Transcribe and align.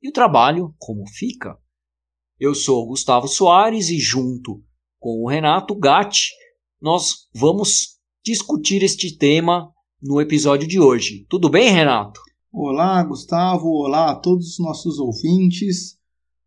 E 0.00 0.08
o 0.08 0.12
trabalho, 0.12 0.72
como 0.78 1.04
fica? 1.08 1.58
Eu 2.38 2.54
sou 2.54 2.86
Gustavo 2.86 3.26
Soares 3.26 3.88
e, 3.88 3.98
junto 3.98 4.62
com 5.00 5.24
o 5.24 5.28
Renato 5.28 5.74
Gatti, 5.74 6.28
nós 6.80 7.26
vamos 7.34 7.98
discutir 8.24 8.84
este 8.84 9.18
tema 9.18 9.72
no 10.00 10.20
episódio 10.20 10.68
de 10.68 10.78
hoje. 10.78 11.26
Tudo 11.28 11.50
bem, 11.50 11.72
Renato? 11.72 12.20
Olá, 12.52 13.02
Gustavo. 13.02 13.66
Olá 13.70 14.12
a 14.12 14.14
todos 14.14 14.52
os 14.52 14.58
nossos 14.60 15.00
ouvintes. 15.00 15.98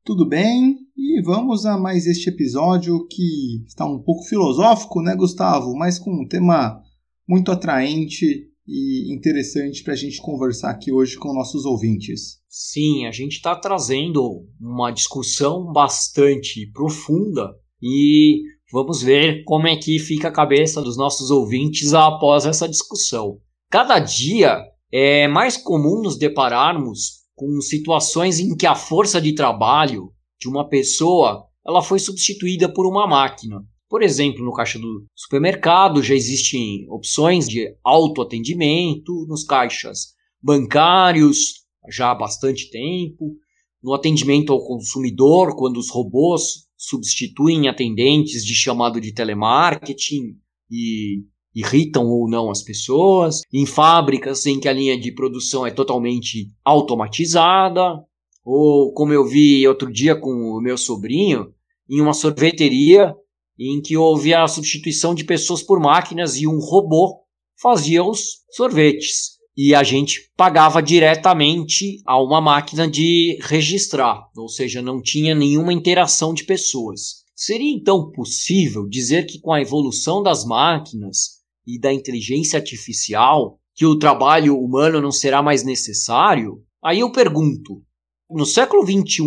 Tudo 0.06 0.26
bem? 0.26 0.78
E 0.96 1.22
vamos 1.22 1.66
a 1.66 1.78
mais 1.78 2.08
este 2.08 2.30
episódio 2.30 3.06
que 3.08 3.66
está 3.68 3.86
um 3.86 4.02
pouco 4.02 4.24
filosófico, 4.30 5.02
né, 5.02 5.14
Gustavo? 5.14 5.76
Mas 5.76 6.00
com 6.00 6.24
um 6.24 6.26
tema 6.26 6.82
muito 7.28 7.52
atraente 7.52 8.50
e 8.66 9.14
interessante 9.14 9.84
para 9.84 9.92
a 9.92 9.98
gente 9.98 10.22
conversar 10.22 10.72
aqui 10.72 10.90
hoje 10.90 11.18
com 11.18 11.34
nossos 11.34 11.66
ouvintes. 11.66 12.41
Sim, 12.54 13.06
a 13.06 13.12
gente 13.12 13.38
está 13.38 13.56
trazendo 13.56 14.46
uma 14.60 14.92
discussão 14.92 15.72
bastante 15.72 16.70
profunda 16.74 17.50
e 17.82 18.42
vamos 18.70 19.02
ver 19.02 19.46
como 19.46 19.70
é 19.70 19.78
que 19.78 19.98
fica 19.98 20.28
a 20.28 20.34
cabeça 20.34 20.82
dos 20.82 20.98
nossos 20.98 21.32
ouvintes 21.32 21.94
após 21.94 22.46
essa 22.46 22.68
discussão. 22.68 23.40
Cada 23.70 24.00
dia 24.00 24.62
é 24.92 25.30
mais 25.30 25.56
comum 25.56 26.02
nos 26.02 26.18
depararmos 26.18 27.22
com 27.36 27.62
situações 27.62 28.38
em 28.38 28.54
que 28.58 28.68
a 28.68 28.76
força 28.76 29.22
de 29.22 29.34
trabalho 29.34 30.12
de 30.38 30.50
uma 30.50 30.68
pessoa 30.68 31.48
ela 31.66 31.82
foi 31.82 32.00
substituída 32.00 32.68
por 32.68 32.86
uma 32.86 33.08
máquina. 33.08 33.64
Por 33.90 34.04
exemplo, 34.04 34.44
no 34.44 34.52
caixa 34.52 34.78
do 34.78 35.06
supermercado 35.16 36.04
já 36.04 36.14
existem 36.14 36.86
opções 36.90 37.48
de 37.48 37.74
autoatendimento 37.82 39.26
nos 39.30 39.46
caixas 39.46 40.20
bancários 40.44 41.61
já 41.90 42.12
há 42.12 42.16
bastante 42.16 42.70
tempo, 42.70 43.36
no 43.84 43.94
atendimento 43.94 44.54
ao 44.54 44.66
consumidor, 44.66 45.56
quando 45.56 45.78
os 45.78 45.90
robôs 45.90 46.68
substituem 46.78 47.68
atendentes 47.68 48.46
de 48.46 48.54
chamado 48.54 49.00
de 49.00 49.14
telemarketing 49.14 50.38
e 50.70 51.24
irritam 51.54 52.08
ou 52.08 52.30
não 52.30 52.50
as 52.50 52.62
pessoas, 52.64 53.42
em 53.52 53.66
fábricas 53.66 54.46
em 54.46 54.60
que 54.60 54.68
a 54.68 54.74
linha 54.74 55.00
de 55.00 55.12
produção 55.12 55.66
é 55.66 55.72
totalmente 55.72 56.50
automatizada, 56.64 58.04
ou 58.44 58.94
como 58.94 59.14
eu 59.14 59.26
vi 59.26 59.68
outro 59.68 59.92
dia 59.92 60.16
com 60.16 60.30
o 60.30 60.62
meu 60.62 60.78
sobrinho, 60.78 61.54
em 61.90 62.00
uma 62.00 62.14
sorveteria 62.14 63.14
em 63.60 63.82
que 63.82 63.98
houve 63.98 64.34
a 64.34 64.48
substituição 64.48 65.14
de 65.14 65.24
pessoas 65.24 65.62
por 65.62 65.80
máquinas 65.80 66.38
e 66.38 66.48
um 66.48 66.58
robô 66.60 67.20
fazia 67.62 68.04
os 68.04 68.42
sorvetes. 68.52 69.41
E 69.56 69.76
a 69.76 69.84
gente 69.84 70.32
pagava 70.38 70.82
diretamente 70.82 72.02
a 72.06 72.22
uma 72.22 72.40
máquina 72.40 72.88
de 72.88 73.38
registrar, 73.42 74.30
ou 74.36 74.48
seja, 74.48 74.82
não 74.82 75.02
tinha 75.02 75.36
nenhuma 75.36 75.74
interação 75.74 76.34
de 76.34 76.46
pessoas. 76.46 77.22
Seria 77.36 77.74
então 77.74 78.12
possível 78.12 78.88
dizer 78.88 79.26
que 79.26 79.40
com 79.42 79.52
a 79.52 79.62
evolução 79.62 80.24
das 80.24 80.46
máquinas 80.46 81.42
e 81.68 81.80
da 81.80 81.94
inteligência 81.94 82.58
artificial, 82.58 83.60
que 83.76 83.86
o 83.86 83.98
trabalho 83.98 84.58
humano 84.58 85.02
não 85.02 85.12
será 85.12 85.42
mais 85.42 85.64
necessário? 85.64 86.64
Aí 86.84 87.00
eu 87.00 87.12
pergunto: 87.12 87.84
no 88.30 88.46
século 88.46 88.86
XXI, 88.86 89.24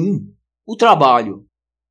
o 0.67 0.77
trabalho, 0.77 1.45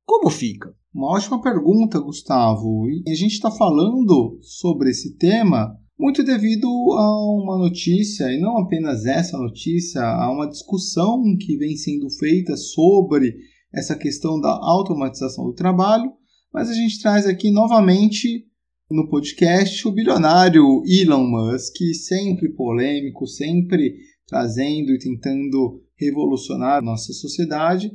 como 0.06 0.30
fica? 0.30 0.74
Uma 0.94 1.16
ótima 1.16 1.40
pergunta, 1.40 2.00
Gustavo. 2.00 2.88
E 2.88 3.10
a 3.10 3.14
gente 3.14 3.32
está 3.32 3.50
falando 3.50 4.38
sobre 4.42 4.90
esse 4.90 5.16
tema 5.16 5.76
muito 5.98 6.22
devido 6.24 6.66
a 6.66 7.34
uma 7.34 7.58
notícia, 7.58 8.24
e 8.32 8.40
não 8.40 8.58
apenas 8.58 9.06
essa 9.06 9.38
notícia, 9.38 10.02
a 10.02 10.30
uma 10.32 10.48
discussão 10.48 11.22
que 11.38 11.56
vem 11.56 11.76
sendo 11.76 12.10
feita 12.10 12.56
sobre 12.56 13.34
essa 13.72 13.96
questão 13.96 14.40
da 14.40 14.50
automatização 14.50 15.44
do 15.46 15.54
trabalho, 15.54 16.12
mas 16.52 16.68
a 16.68 16.74
gente 16.74 17.00
traz 17.00 17.26
aqui 17.26 17.50
novamente 17.50 18.46
no 18.90 19.08
podcast 19.08 19.86
o 19.88 19.92
bilionário 19.92 20.82
Elon 20.86 21.26
Musk, 21.26 21.76
sempre 22.06 22.52
polêmico, 22.54 23.26
sempre 23.26 23.96
trazendo 24.26 24.92
e 24.92 24.98
tentando 24.98 25.82
revolucionar 25.96 26.82
nossa 26.82 27.12
sociedade 27.12 27.90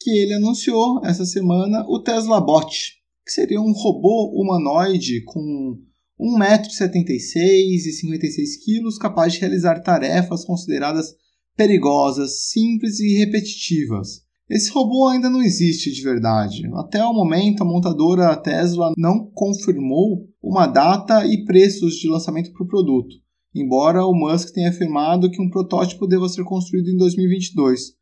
que 0.00 0.10
ele 0.10 0.34
anunciou 0.34 1.00
essa 1.04 1.24
semana 1.24 1.84
o 1.88 2.00
Tesla 2.00 2.40
Bot, 2.40 2.94
que 3.24 3.32
seria 3.32 3.60
um 3.60 3.72
robô 3.72 4.32
humanoide 4.40 5.24
com 5.24 5.78
1,76m 6.20 7.34
e 7.34 7.92
56 7.92 8.64
kg, 8.64 8.98
capaz 9.00 9.34
de 9.34 9.40
realizar 9.40 9.80
tarefas 9.80 10.44
consideradas 10.44 11.14
perigosas, 11.56 12.48
simples 12.50 13.00
e 13.00 13.18
repetitivas. 13.18 14.26
Esse 14.48 14.70
robô 14.70 15.08
ainda 15.08 15.28
não 15.28 15.42
existe 15.42 15.90
de 15.90 16.02
verdade. 16.02 16.62
Até 16.74 17.04
o 17.04 17.12
momento, 17.12 17.62
a 17.62 17.66
montadora 17.66 18.36
Tesla 18.36 18.92
não 18.96 19.28
confirmou 19.34 20.28
uma 20.40 20.66
data 20.66 21.26
e 21.26 21.44
preços 21.44 21.96
de 21.96 22.08
lançamento 22.08 22.52
para 22.52 22.62
o 22.62 22.68
produto, 22.68 23.16
embora 23.54 24.06
o 24.06 24.14
Musk 24.14 24.52
tenha 24.52 24.68
afirmado 24.68 25.30
que 25.30 25.42
um 25.42 25.50
protótipo 25.50 26.06
deva 26.06 26.28
ser 26.28 26.44
construído 26.44 26.90
em 26.90 26.96
2022. 26.96 27.96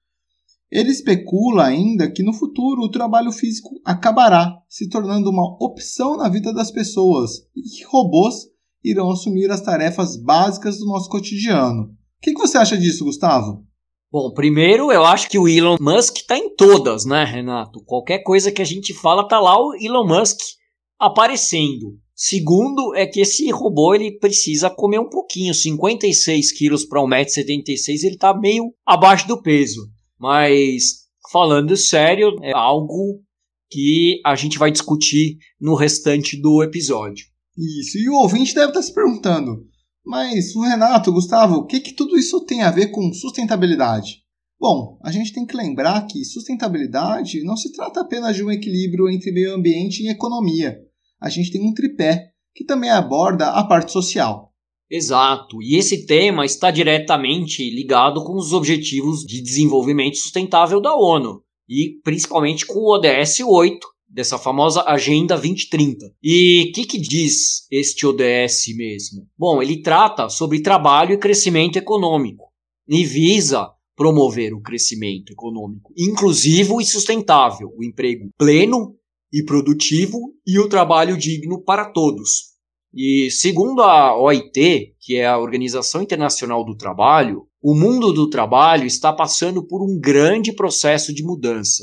Ele 0.70 0.90
especula 0.90 1.66
ainda 1.66 2.10
que 2.10 2.22
no 2.22 2.32
futuro 2.32 2.82
o 2.82 2.90
trabalho 2.90 3.30
físico 3.30 3.70
acabará, 3.84 4.58
se 4.68 4.88
tornando 4.88 5.30
uma 5.30 5.56
opção 5.64 6.16
na 6.16 6.28
vida 6.28 6.52
das 6.52 6.70
pessoas 6.70 7.30
e 7.54 7.62
que 7.62 7.84
robôs 7.84 8.48
irão 8.84 9.10
assumir 9.10 9.50
as 9.50 9.60
tarefas 9.60 10.16
básicas 10.16 10.78
do 10.78 10.86
nosso 10.86 11.08
cotidiano. 11.08 11.84
O 11.84 11.88
que, 12.20 12.32
você 12.32 12.58
acha 12.58 12.76
disso, 12.76 13.04
Gustavo? 13.04 13.64
Bom, 14.10 14.32
primeiro 14.32 14.92
eu 14.92 15.04
acho 15.04 15.28
que 15.28 15.38
o 15.38 15.48
Elon 15.48 15.76
Musk 15.80 16.18
está 16.18 16.38
em 16.38 16.54
todas, 16.54 17.04
né, 17.04 17.24
Renato? 17.24 17.82
Qualquer 17.84 18.22
coisa 18.22 18.52
que 18.52 18.62
a 18.62 18.64
gente 18.64 18.94
fala 18.94 19.26
tá 19.26 19.40
lá 19.40 19.58
o 19.58 19.74
Elon 19.74 20.06
Musk 20.06 20.38
aparecendo. 20.98 21.98
Segundo 22.14 22.94
é 22.94 23.06
que 23.06 23.20
esse 23.20 23.50
robô 23.50 23.94
ele 23.94 24.18
precisa 24.18 24.70
comer 24.70 25.00
um 25.00 25.08
pouquinho, 25.08 25.52
56 25.52 26.52
quilos 26.52 26.84
para 26.84 27.02
1,76m, 27.02 28.04
ele 28.04 28.14
está 28.14 28.32
meio 28.38 28.72
abaixo 28.86 29.26
do 29.26 29.42
peso. 29.42 29.80
Mas, 30.18 31.04
falando 31.30 31.76
sério, 31.76 32.36
é 32.42 32.52
algo 32.52 33.22
que 33.70 34.20
a 34.24 34.34
gente 34.34 34.58
vai 34.58 34.70
discutir 34.70 35.38
no 35.60 35.74
restante 35.74 36.40
do 36.40 36.62
episódio. 36.62 37.26
Isso, 37.56 37.98
e 37.98 38.08
o 38.08 38.14
ouvinte 38.14 38.54
deve 38.54 38.68
estar 38.68 38.82
se 38.82 38.92
perguntando, 38.92 39.66
mas 40.04 40.54
o 40.54 40.62
Renato, 40.62 41.12
Gustavo, 41.12 41.56
o 41.56 41.66
que, 41.66 41.80
que 41.80 41.92
tudo 41.92 42.16
isso 42.16 42.44
tem 42.44 42.62
a 42.62 42.70
ver 42.70 42.88
com 42.88 43.12
sustentabilidade? 43.12 44.22
Bom, 44.60 44.98
a 45.02 45.10
gente 45.10 45.32
tem 45.32 45.46
que 45.46 45.56
lembrar 45.56 46.06
que 46.06 46.24
sustentabilidade 46.24 47.42
não 47.42 47.56
se 47.56 47.72
trata 47.72 48.00
apenas 48.00 48.36
de 48.36 48.44
um 48.44 48.50
equilíbrio 48.50 49.08
entre 49.08 49.32
meio 49.32 49.54
ambiente 49.54 50.02
e 50.02 50.08
economia. 50.08 50.78
A 51.20 51.28
gente 51.28 51.50
tem 51.50 51.66
um 51.66 51.72
tripé 51.72 52.30
que 52.54 52.64
também 52.64 52.90
aborda 52.90 53.48
a 53.48 53.64
parte 53.66 53.92
social. 53.92 54.53
Exato, 54.96 55.60
e 55.60 55.76
esse 55.76 56.06
tema 56.06 56.46
está 56.46 56.70
diretamente 56.70 57.68
ligado 57.68 58.22
com 58.22 58.36
os 58.36 58.52
Objetivos 58.52 59.24
de 59.24 59.42
Desenvolvimento 59.42 60.16
Sustentável 60.16 60.80
da 60.80 60.94
ONU, 60.94 61.42
e 61.68 61.98
principalmente 62.04 62.64
com 62.64 62.78
o 62.78 62.94
ODS 62.94 63.40
8, 63.40 63.84
dessa 64.08 64.38
famosa 64.38 64.84
Agenda 64.86 65.34
2030. 65.34 66.14
E 66.22 66.68
o 66.68 66.72
que, 66.72 66.86
que 66.86 67.00
diz 67.00 67.66
este 67.72 68.06
ODS 68.06 68.66
mesmo? 68.76 69.26
Bom, 69.36 69.60
ele 69.60 69.82
trata 69.82 70.28
sobre 70.28 70.62
trabalho 70.62 71.14
e 71.14 71.18
crescimento 71.18 71.76
econômico, 71.76 72.44
e 72.88 73.04
visa 73.04 73.68
promover 73.96 74.54
o 74.54 74.62
crescimento 74.62 75.32
econômico 75.32 75.92
inclusivo 75.98 76.80
e 76.80 76.84
sustentável, 76.84 77.68
o 77.76 77.82
emprego 77.82 78.28
pleno 78.38 78.94
e 79.32 79.42
produtivo 79.42 80.20
e 80.46 80.56
o 80.60 80.68
trabalho 80.68 81.16
digno 81.16 81.60
para 81.64 81.90
todos. 81.90 82.53
E 82.96 83.28
segundo 83.28 83.82
a 83.82 84.16
OIT, 84.16 84.94
que 85.00 85.16
é 85.16 85.26
a 85.26 85.36
Organização 85.36 86.00
Internacional 86.00 86.64
do 86.64 86.76
Trabalho, 86.76 87.48
o 87.60 87.74
mundo 87.74 88.12
do 88.12 88.30
trabalho 88.30 88.86
está 88.86 89.12
passando 89.12 89.66
por 89.66 89.82
um 89.82 89.98
grande 89.98 90.52
processo 90.52 91.12
de 91.12 91.24
mudança. 91.24 91.82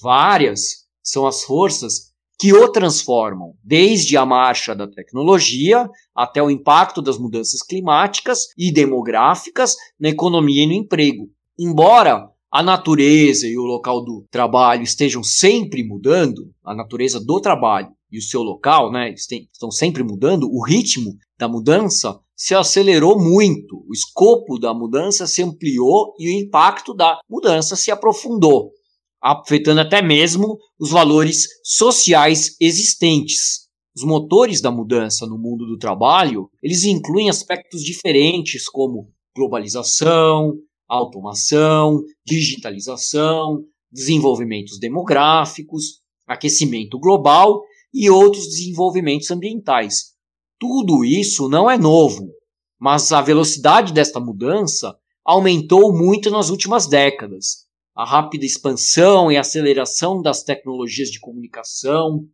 Várias 0.00 0.84
são 1.02 1.26
as 1.26 1.42
forças 1.42 2.12
que 2.38 2.52
o 2.52 2.68
transformam, 2.70 3.54
desde 3.64 4.16
a 4.16 4.24
marcha 4.24 4.76
da 4.76 4.86
tecnologia 4.86 5.88
até 6.14 6.40
o 6.40 6.50
impacto 6.50 7.02
das 7.02 7.18
mudanças 7.18 7.60
climáticas 7.60 8.46
e 8.56 8.72
demográficas 8.72 9.74
na 9.98 10.10
economia 10.10 10.62
e 10.62 10.66
no 10.68 10.72
emprego. 10.72 11.30
Embora 11.58 12.28
a 12.48 12.62
natureza 12.62 13.48
e 13.48 13.58
o 13.58 13.62
local 13.62 14.04
do 14.04 14.24
trabalho 14.30 14.84
estejam 14.84 15.24
sempre 15.24 15.82
mudando, 15.82 16.52
a 16.64 16.72
natureza 16.72 17.18
do 17.18 17.40
trabalho 17.40 17.88
e 18.14 18.18
o 18.18 18.22
seu 18.22 18.42
local, 18.42 18.92
né, 18.92 19.12
estão 19.12 19.72
sempre 19.72 20.04
mudando, 20.04 20.48
o 20.48 20.64
ritmo 20.64 21.16
da 21.36 21.48
mudança 21.48 22.16
se 22.36 22.54
acelerou 22.54 23.18
muito, 23.18 23.84
o 23.88 23.92
escopo 23.92 24.56
da 24.56 24.72
mudança 24.72 25.26
se 25.26 25.42
ampliou 25.42 26.14
e 26.16 26.28
o 26.28 26.40
impacto 26.40 26.94
da 26.94 27.18
mudança 27.28 27.74
se 27.74 27.90
aprofundou, 27.90 28.70
afetando 29.20 29.80
até 29.80 30.00
mesmo 30.00 30.56
os 30.78 30.90
valores 30.90 31.48
sociais 31.64 32.54
existentes. 32.60 33.64
Os 33.96 34.04
motores 34.04 34.60
da 34.60 34.70
mudança 34.70 35.26
no 35.26 35.36
mundo 35.36 35.66
do 35.66 35.76
trabalho, 35.76 36.48
eles 36.62 36.84
incluem 36.84 37.28
aspectos 37.28 37.82
diferentes 37.82 38.68
como 38.68 39.10
globalização, 39.36 40.52
automação, 40.88 42.00
digitalização, 42.24 43.64
desenvolvimentos 43.90 44.78
demográficos, 44.78 46.00
aquecimento 46.28 46.96
global 46.98 47.60
e 47.94 48.10
outros 48.10 48.48
desenvolvimentos 48.48 49.30
ambientais. 49.30 50.14
Tudo 50.58 51.04
isso 51.04 51.48
não 51.48 51.70
é 51.70 51.78
novo, 51.78 52.28
mas 52.78 53.12
a 53.12 53.22
velocidade 53.22 53.92
desta 53.92 54.18
mudança 54.18 54.96
aumentou 55.24 55.92
muito 55.96 56.30
nas 56.30 56.50
últimas 56.50 56.86
décadas. 56.86 57.64
A 57.96 58.04
rápida 58.04 58.44
expansão 58.44 59.30
e 59.30 59.36
aceleração 59.36 60.20
das 60.20 60.42
tecnologias 60.42 61.10
de 61.10 61.20
comunicação, 61.20 62.26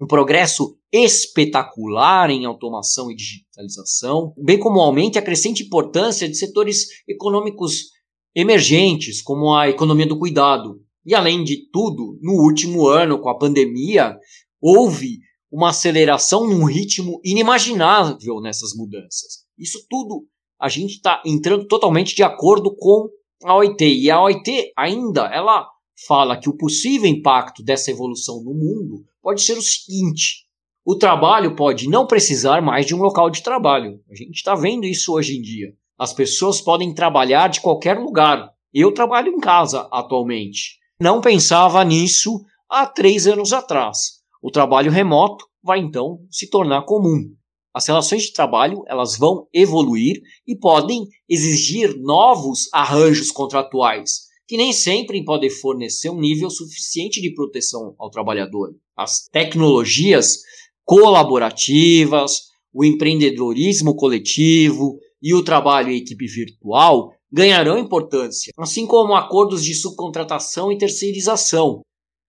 um 0.00 0.06
progresso 0.06 0.78
espetacular 0.90 2.30
em 2.30 2.46
automação 2.46 3.10
e 3.10 3.14
digitalização, 3.14 4.32
bem 4.38 4.58
como 4.58 4.80
e 4.98 5.18
a 5.18 5.22
crescente 5.22 5.64
importância 5.64 6.26
de 6.26 6.36
setores 6.36 6.86
econômicos 7.06 7.90
emergentes, 8.34 9.20
como 9.20 9.54
a 9.54 9.68
economia 9.68 10.06
do 10.06 10.18
cuidado. 10.18 10.80
E 11.04 11.14
além 11.14 11.44
de 11.44 11.68
tudo, 11.70 12.18
no 12.22 12.32
último 12.42 12.86
ano, 12.86 13.20
com 13.20 13.28
a 13.28 13.38
pandemia, 13.38 14.16
houve 14.60 15.18
uma 15.50 15.70
aceleração 15.70 16.46
num 16.46 16.64
ritmo 16.64 17.20
inimaginável 17.24 18.40
nessas 18.40 18.74
mudanças. 18.74 19.44
Isso 19.58 19.84
tudo 19.88 20.26
a 20.60 20.68
gente 20.68 20.96
está 20.96 21.22
entrando 21.24 21.66
totalmente 21.66 22.14
de 22.14 22.22
acordo 22.22 22.74
com 22.76 23.08
a 23.44 23.56
OIT. 23.56 23.84
E 23.84 24.10
a 24.10 24.22
OIT 24.22 24.72
ainda 24.76 25.22
ela 25.26 25.66
fala 26.06 26.38
que 26.38 26.48
o 26.48 26.56
possível 26.56 27.08
impacto 27.08 27.62
dessa 27.62 27.90
evolução 27.90 28.42
no 28.42 28.52
mundo 28.52 29.04
pode 29.22 29.42
ser 29.42 29.56
o 29.56 29.62
seguinte: 29.62 30.46
o 30.84 30.96
trabalho 30.96 31.56
pode 31.56 31.88
não 31.88 32.06
precisar 32.06 32.60
mais 32.62 32.86
de 32.86 32.94
um 32.94 32.98
local 32.98 33.30
de 33.30 33.42
trabalho. 33.42 34.00
A 34.10 34.14
gente 34.14 34.36
está 34.36 34.54
vendo 34.54 34.84
isso 34.84 35.12
hoje 35.12 35.36
em 35.36 35.42
dia. 35.42 35.74
As 35.98 36.12
pessoas 36.12 36.60
podem 36.60 36.94
trabalhar 36.94 37.48
de 37.48 37.60
qualquer 37.60 37.98
lugar. 37.98 38.50
Eu 38.72 38.92
trabalho 38.92 39.32
em 39.32 39.40
casa 39.40 39.88
atualmente. 39.92 40.78
Não 41.00 41.20
pensava 41.20 41.84
nisso 41.84 42.40
há 42.68 42.86
três 42.86 43.26
anos 43.26 43.52
atrás. 43.52 44.19
O 44.42 44.50
trabalho 44.50 44.90
remoto 44.90 45.44
vai 45.62 45.78
então 45.78 46.20
se 46.30 46.48
tornar 46.48 46.82
comum. 46.82 47.34
As 47.72 47.86
relações 47.86 48.24
de 48.24 48.32
trabalho 48.32 48.82
elas 48.88 49.16
vão 49.16 49.46
evoluir 49.52 50.20
e 50.46 50.56
podem 50.56 51.06
exigir 51.28 51.94
novos 51.98 52.68
arranjos 52.72 53.30
contratuais, 53.30 54.28
que 54.48 54.56
nem 54.56 54.72
sempre 54.72 55.24
podem 55.24 55.48
fornecer 55.48 56.10
um 56.10 56.18
nível 56.18 56.50
suficiente 56.50 57.20
de 57.20 57.32
proteção 57.32 57.94
ao 57.98 58.10
trabalhador. 58.10 58.74
As 58.96 59.28
tecnologias 59.30 60.38
colaborativas, 60.84 62.50
o 62.72 62.84
empreendedorismo 62.84 63.94
coletivo 63.94 64.98
e 65.22 65.34
o 65.34 65.44
trabalho 65.44 65.90
em 65.90 65.98
equipe 65.98 66.26
virtual 66.26 67.12
ganharão 67.32 67.78
importância, 67.78 68.52
assim 68.58 68.86
como 68.86 69.14
acordos 69.14 69.64
de 69.64 69.74
subcontratação 69.74 70.72
e 70.72 70.78
terceirização. 70.78 71.82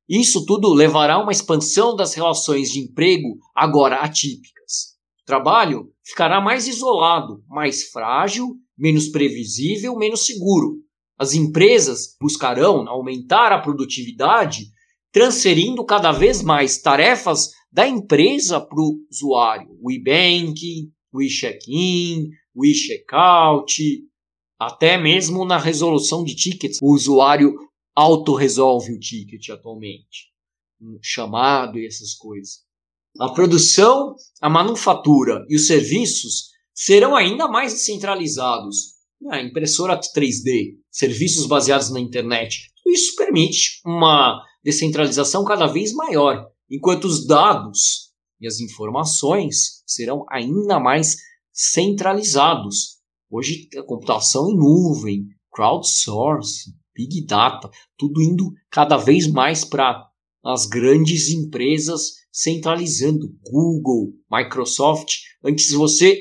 Isso 0.10 0.46
tudo 0.46 0.74
levará 0.74 1.16
a 1.16 1.24
uma 1.24 1.32
expansão 1.32 1.96
das 1.96 2.14
relações 2.14 2.72
de 2.72 2.80
emprego 2.80 3.38
agora 3.56 3.98
atípicas. 3.98 4.98
O 5.22 5.26
trabalho 5.26 5.90
ficará 6.04 6.42
mais 6.42 6.68
isolado, 6.68 7.44
mais 7.48 7.90
frágil, 7.90 8.56
menos 8.78 9.08
previsível, 9.10 9.96
menos 9.96 10.26
seguro. 10.26 10.78
As 11.18 11.34
empresas 11.34 12.16
buscarão 12.20 12.88
aumentar 12.90 13.52
a 13.52 13.60
produtividade, 13.60 14.66
transferindo 15.12 15.86
cada 15.86 16.12
vez 16.12 16.42
mais 16.42 16.82
tarefas 16.82 17.52
da 17.72 17.88
empresa 17.88 18.60
para 18.60 18.82
o 18.82 18.98
usuário. 19.10 19.70
O 19.82 19.92
e-banking, 19.92 20.92
o 21.14 21.22
e-check-in, 21.22 22.30
o 22.54 22.66
e-checkout, 22.66 24.04
até 24.60 24.98
mesmo 24.98 25.46
na 25.46 25.58
resolução 25.58 26.24
de 26.24 26.36
tickets, 26.36 26.80
o 26.82 26.94
usuário 26.94 27.56
autorresolve 28.02 28.94
o 28.94 29.00
ticket 29.00 29.50
atualmente. 29.50 30.32
Um 30.82 30.98
chamado 31.02 31.78
e 31.78 31.86
essas 31.86 32.14
coisas. 32.16 32.62
A 33.20 33.30
produção, 33.30 34.16
a 34.42 34.50
manufatura 34.50 35.46
e 35.48 35.56
os 35.56 35.68
serviços 35.68 36.50
serão 36.74 37.16
ainda 37.16 37.48
mais 37.48 37.74
descentralizados. 37.74 38.96
A 39.30 39.40
impressora 39.40 40.00
3D, 40.00 40.78
serviços 40.90 41.46
baseados 41.46 41.92
na 41.92 42.00
internet. 42.00 42.72
Isso 42.88 43.16
permite 43.16 43.82
uma 43.86 44.42
descentralização 44.64 45.44
cada 45.46 45.68
vez 45.68 45.94
maior 45.94 46.48
enquanto 46.70 47.06
os 47.06 47.28
dados 47.28 48.12
e 48.40 48.48
as 48.48 48.60
informações 48.60 49.84
serão 49.86 50.26
ainda 50.30 50.80
mais 50.80 51.16
centralizados. 51.54 52.98
Hoje, 53.30 53.70
a 53.78 53.84
computação 53.84 54.50
em 54.50 54.58
nuvem, 54.58 55.28
crowdsourcing, 55.54 56.72
big 56.96 57.26
data, 57.26 57.70
tudo 57.98 58.22
indo 58.22 58.52
cada 58.70 58.98
vez 58.98 59.28
mais 59.28 59.66
para 59.66 60.08
as 60.44 60.66
grandes 60.66 61.30
empresas 61.30 62.22
centralizando. 62.32 63.34
Google, 63.44 64.14
Microsoft. 64.32 65.16
Antes 65.44 65.72
você 65.72 66.20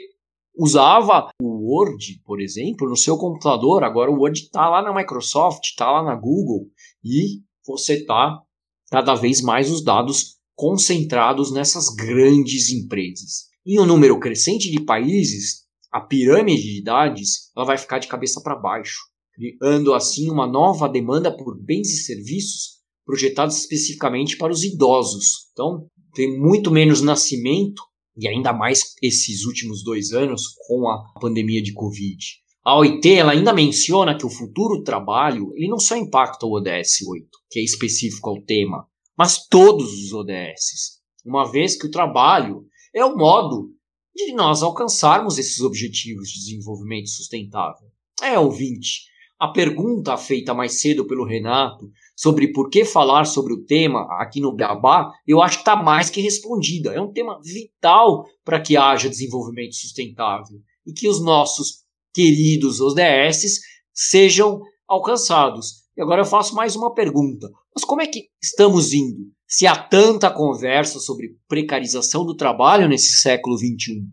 usava 0.56 1.30
o 1.40 1.72
Word, 1.72 2.20
por 2.24 2.40
exemplo, 2.40 2.88
no 2.88 2.96
seu 2.96 3.16
computador. 3.16 3.84
Agora 3.84 4.10
o 4.10 4.18
Word 4.18 4.40
está 4.40 4.68
lá 4.68 4.82
na 4.82 4.94
Microsoft, 4.94 5.64
está 5.64 5.90
lá 5.90 6.02
na 6.02 6.14
Google. 6.14 6.68
E 7.04 7.42
você 7.66 7.94
está 7.94 8.42
cada 8.90 9.14
vez 9.14 9.40
mais 9.40 9.70
os 9.70 9.82
dados 9.82 10.38
concentrados 10.54 11.52
nessas 11.52 11.88
grandes 11.88 12.70
empresas. 12.70 13.48
Em 13.64 13.78
um 13.78 13.86
número 13.86 14.18
crescente 14.18 14.70
de 14.70 14.80
países, 14.84 15.66
a 15.90 16.00
pirâmide 16.00 16.62
de 16.62 16.78
idades 16.78 17.50
ela 17.56 17.64
vai 17.64 17.78
ficar 17.78 17.98
de 17.98 18.08
cabeça 18.08 18.40
para 18.42 18.56
baixo, 18.56 19.00
criando 19.32 19.94
assim 19.94 20.30
uma 20.30 20.46
nova 20.46 20.88
demanda 20.88 21.34
por 21.34 21.58
bens 21.60 21.88
e 21.90 22.04
serviços 22.04 22.80
projetados 23.04 23.58
especificamente 23.58 24.36
para 24.36 24.52
os 24.52 24.62
idosos. 24.62 25.48
Então, 25.52 25.86
tem 26.14 26.38
muito 26.38 26.70
menos 26.70 27.00
nascimento 27.00 27.82
e 28.16 28.28
ainda 28.28 28.52
mais 28.52 28.94
esses 29.02 29.44
últimos 29.44 29.82
dois 29.82 30.12
anos 30.12 30.42
com 30.66 30.88
a 30.88 31.02
pandemia 31.20 31.62
de 31.62 31.72
Covid. 31.72 32.16
A 32.62 32.76
OIT 32.78 33.10
ela 33.14 33.32
ainda 33.32 33.54
menciona 33.54 34.16
que 34.16 34.26
o 34.26 34.30
futuro 34.30 34.82
trabalho 34.82 35.50
ele 35.54 35.68
não 35.68 35.78
só 35.78 35.96
impacta 35.96 36.44
o 36.44 36.52
ODS 36.52 37.02
8, 37.08 37.26
que 37.50 37.58
é 37.58 37.64
específico 37.64 38.28
ao 38.28 38.42
tema, 38.42 38.86
mas 39.16 39.46
todos 39.46 39.92
os 39.92 40.12
ODS, 40.12 41.00
uma 41.24 41.50
vez 41.50 41.76
que 41.76 41.86
o 41.86 41.90
trabalho 41.90 42.66
é 42.94 43.04
o 43.04 43.16
modo 43.16 43.70
de 44.14 44.32
nós 44.34 44.62
alcançarmos 44.62 45.38
esses 45.38 45.60
objetivos 45.60 46.28
de 46.28 46.40
desenvolvimento 46.40 47.08
sustentável. 47.08 47.88
É, 48.22 48.38
ouvinte, 48.38 49.09
a 49.40 49.48
pergunta 49.48 50.18
feita 50.18 50.52
mais 50.52 50.82
cedo 50.82 51.06
pelo 51.06 51.24
Renato 51.24 51.90
sobre 52.14 52.52
por 52.52 52.68
que 52.68 52.84
falar 52.84 53.24
sobre 53.24 53.54
o 53.54 53.64
tema 53.64 54.06
aqui 54.20 54.38
no 54.38 54.54
Beabá, 54.54 55.10
eu 55.26 55.40
acho 55.40 55.56
que 55.56 55.62
está 55.62 55.74
mais 55.74 56.10
que 56.10 56.20
respondida. 56.20 56.92
É 56.92 57.00
um 57.00 57.10
tema 57.10 57.40
vital 57.42 58.26
para 58.44 58.60
que 58.60 58.76
haja 58.76 59.08
desenvolvimento 59.08 59.74
sustentável 59.74 60.58
e 60.86 60.92
que 60.92 61.08
os 61.08 61.24
nossos 61.24 61.84
queridos 62.12 62.82
ODS 62.82 63.60
sejam 63.94 64.60
alcançados. 64.86 65.84
E 65.96 66.02
agora 66.02 66.20
eu 66.20 66.26
faço 66.26 66.54
mais 66.54 66.76
uma 66.76 66.92
pergunta. 66.92 67.48
Mas 67.74 67.82
como 67.82 68.02
é 68.02 68.06
que 68.06 68.28
estamos 68.42 68.92
indo? 68.92 69.24
Se 69.48 69.66
há 69.66 69.74
tanta 69.74 70.30
conversa 70.30 71.00
sobre 71.00 71.38
precarização 71.48 72.26
do 72.26 72.36
trabalho 72.36 72.86
nesse 72.86 73.22
século 73.22 73.56
XXI? 73.56 74.04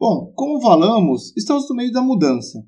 Bom, 0.00 0.32
como 0.34 0.62
falamos, 0.62 1.36
estamos 1.36 1.68
no 1.68 1.76
meio 1.76 1.92
da 1.92 2.00
mudança 2.00 2.58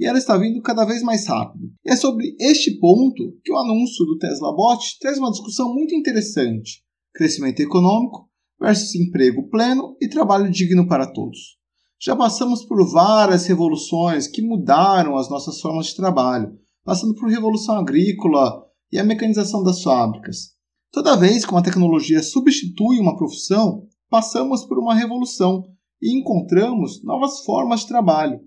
e 0.00 0.06
ela 0.06 0.16
está 0.16 0.36
vindo 0.38 0.62
cada 0.62 0.86
vez 0.86 1.02
mais 1.02 1.26
rápido. 1.26 1.70
E 1.84 1.92
é 1.92 1.96
sobre 1.96 2.34
este 2.40 2.78
ponto 2.78 3.38
que 3.44 3.52
o 3.52 3.58
anúncio 3.58 4.06
do 4.06 4.16
Tesla 4.16 4.56
Bot 4.56 4.82
traz 4.98 5.18
uma 5.18 5.30
discussão 5.30 5.74
muito 5.74 5.94
interessante: 5.94 6.82
crescimento 7.14 7.60
econômico 7.60 8.28
versus 8.58 8.94
emprego 8.94 9.48
pleno 9.50 9.96
e 10.00 10.08
trabalho 10.08 10.50
digno 10.50 10.88
para 10.88 11.12
todos. 11.12 11.58
Já 12.02 12.16
passamos 12.16 12.64
por 12.64 12.90
várias 12.90 13.46
revoluções 13.46 14.26
que 14.26 14.40
mudaram 14.40 15.18
as 15.18 15.28
nossas 15.28 15.60
formas 15.60 15.86
de 15.86 15.96
trabalho, 15.96 16.50
passando 16.82 17.14
por 17.14 17.28
revolução 17.28 17.76
agrícola, 17.76 18.64
e 18.92 18.98
a 18.98 19.04
mecanização 19.04 19.62
das 19.62 19.82
fábricas. 19.82 20.54
Toda 20.92 21.16
vez 21.16 21.44
que 21.44 21.52
uma 21.52 21.62
tecnologia 21.62 22.22
substitui 22.22 22.98
uma 22.98 23.16
profissão, 23.16 23.86
passamos 24.08 24.64
por 24.64 24.78
uma 24.78 24.94
revolução 24.94 25.62
e 26.02 26.18
encontramos 26.18 27.04
novas 27.04 27.44
formas 27.44 27.80
de 27.80 27.88
trabalho. 27.88 28.40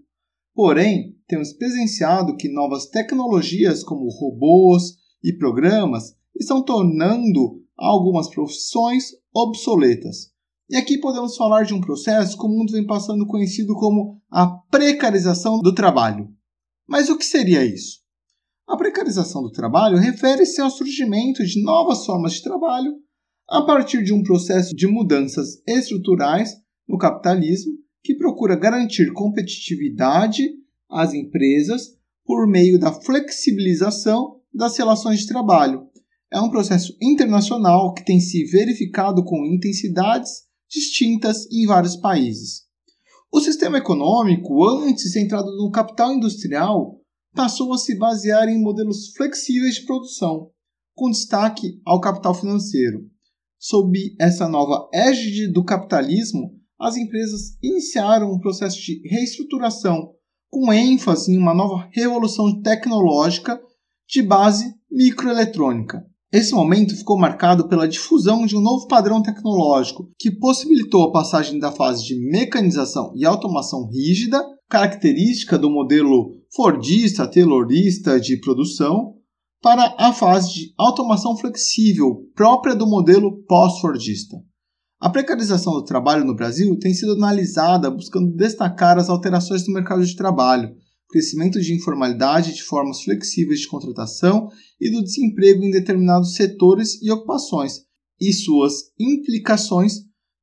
Porém, 0.53 1.15
temos 1.27 1.53
presenciado 1.53 2.35
que 2.35 2.47
novas 2.47 2.87
tecnologias 2.87 3.83
como 3.83 4.09
robôs 4.09 4.95
e 5.23 5.33
programas 5.33 6.15
estão 6.39 6.63
tornando 6.63 7.63
algumas 7.75 8.29
profissões 8.29 9.11
obsoletas. 9.33 10.31
E 10.69 10.75
aqui 10.75 10.97
podemos 10.99 11.35
falar 11.35 11.63
de 11.63 11.73
um 11.73 11.81
processo 11.81 12.37
que 12.37 12.45
o 12.45 12.49
mundo 12.49 12.71
vem 12.71 12.85
passando 12.85 13.25
conhecido 13.25 13.73
como 13.73 14.21
a 14.29 14.47
precarização 14.69 15.59
do 15.59 15.73
trabalho. 15.73 16.29
Mas 16.87 17.09
o 17.09 17.17
que 17.17 17.25
seria 17.25 17.65
isso? 17.65 18.01
A 18.67 18.77
precarização 18.77 19.41
do 19.41 19.51
trabalho 19.51 19.97
refere-se 19.97 20.61
ao 20.61 20.69
surgimento 20.69 21.43
de 21.45 21.61
novas 21.61 22.05
formas 22.05 22.33
de 22.33 22.43
trabalho 22.43 22.93
a 23.49 23.61
partir 23.63 24.03
de 24.03 24.13
um 24.13 24.23
processo 24.23 24.73
de 24.73 24.87
mudanças 24.87 25.61
estruturais 25.67 26.55
no 26.87 26.97
capitalismo 26.97 27.82
que 28.03 28.15
procura 28.15 28.55
garantir 28.55 29.11
competitividade 29.13 30.43
às 30.89 31.13
empresas 31.13 31.97
por 32.25 32.47
meio 32.47 32.79
da 32.79 32.91
flexibilização 32.91 34.39
das 34.53 34.77
relações 34.77 35.21
de 35.21 35.27
trabalho. 35.27 35.87
É 36.31 36.39
um 36.39 36.49
processo 36.49 36.95
internacional 37.01 37.93
que 37.93 38.03
tem 38.03 38.19
se 38.19 38.43
verificado 38.45 39.23
com 39.23 39.45
intensidades 39.45 40.43
distintas 40.69 41.45
em 41.51 41.65
vários 41.65 41.95
países. 41.95 42.63
O 43.31 43.39
sistema 43.39 43.77
econômico, 43.77 44.63
antes 44.67 45.11
centrado 45.11 45.55
no 45.57 45.71
capital 45.71 46.13
industrial, 46.13 46.99
passou 47.33 47.73
a 47.73 47.77
se 47.77 47.97
basear 47.97 48.47
em 48.47 48.61
modelos 48.61 49.11
flexíveis 49.15 49.75
de 49.75 49.85
produção, 49.85 50.51
com 50.95 51.09
destaque 51.09 51.79
ao 51.85 51.99
capital 51.99 52.35
financeiro. 52.35 53.09
Sob 53.57 53.97
essa 54.19 54.47
nova 54.47 54.87
égide 54.93 55.51
do 55.51 55.63
capitalismo, 55.63 56.59
as 56.83 56.97
empresas 56.97 57.57
iniciaram 57.63 58.29
um 58.29 58.39
processo 58.39 58.77
de 58.81 59.01
reestruturação 59.07 60.11
com 60.51 60.71
ênfase 60.73 61.31
em 61.31 61.37
uma 61.37 61.53
nova 61.53 61.87
revolução 61.93 62.61
tecnológica 62.61 63.57
de 64.05 64.21
base 64.21 64.75
microeletrônica. 64.91 66.05
Esse 66.29 66.53
momento 66.53 66.95
ficou 66.95 67.17
marcado 67.17 67.69
pela 67.69 67.87
difusão 67.87 68.45
de 68.45 68.57
um 68.57 68.59
novo 68.59 68.85
padrão 68.87 69.21
tecnológico 69.21 70.09
que 70.19 70.29
possibilitou 70.29 71.03
a 71.03 71.11
passagem 71.11 71.57
da 71.57 71.71
fase 71.71 72.03
de 72.03 72.19
mecanização 72.19 73.13
e 73.15 73.25
automação 73.25 73.87
rígida, 73.87 74.43
característica 74.67 75.57
do 75.57 75.69
modelo 75.69 76.31
Fordista, 76.53 77.25
Taylorista 77.25 78.19
de 78.19 78.41
produção, 78.41 79.13
para 79.61 79.95
a 79.97 80.11
fase 80.11 80.53
de 80.53 80.73
automação 80.77 81.37
flexível 81.37 82.29
própria 82.35 82.75
do 82.75 82.85
modelo 82.85 83.41
pós-Fordista. 83.47 84.35
A 85.03 85.09
precarização 85.09 85.73
do 85.73 85.83
trabalho 85.83 86.23
no 86.23 86.33
Brasil 86.33 86.79
tem 86.79 86.93
sido 86.93 87.11
analisada 87.11 87.91
buscando 87.91 88.33
destacar 88.37 88.97
as 88.97 89.09
alterações 89.09 89.67
no 89.67 89.73
mercado 89.73 90.05
de 90.05 90.15
trabalho, 90.15 90.73
crescimento 91.09 91.59
de 91.59 91.73
informalidade 91.73 92.53
de 92.53 92.63
formas 92.63 93.03
flexíveis 93.03 93.59
de 93.59 93.67
contratação 93.67 94.47
e 94.79 94.89
do 94.89 95.03
desemprego 95.03 95.61
em 95.61 95.71
determinados 95.71 96.35
setores 96.35 97.01
e 97.01 97.11
ocupações, 97.11 97.81
e 98.17 98.31
suas 98.31 98.75
implicações 98.97 99.95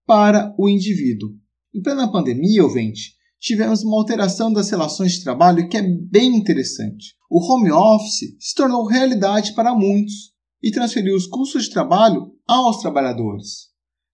para 0.06 0.54
o 0.58 0.68
indivíduo. 0.68 1.30
Em 1.74 1.80
plena 1.80 2.12
pandemia, 2.12 2.62
ouvinte, 2.62 3.14
tivemos 3.40 3.82
uma 3.82 3.96
alteração 3.96 4.52
das 4.52 4.68
relações 4.68 5.12
de 5.12 5.24
trabalho 5.24 5.70
que 5.70 5.78
é 5.78 5.82
bem 5.82 6.36
interessante. 6.36 7.14
O 7.30 7.40
home 7.42 7.72
office 7.72 8.36
se 8.38 8.54
tornou 8.54 8.84
realidade 8.84 9.54
para 9.54 9.74
muitos 9.74 10.34
e 10.62 10.70
transferiu 10.70 11.16
os 11.16 11.26
custos 11.26 11.62
de 11.64 11.70
trabalho 11.70 12.34
aos 12.46 12.82
trabalhadores 12.82 13.69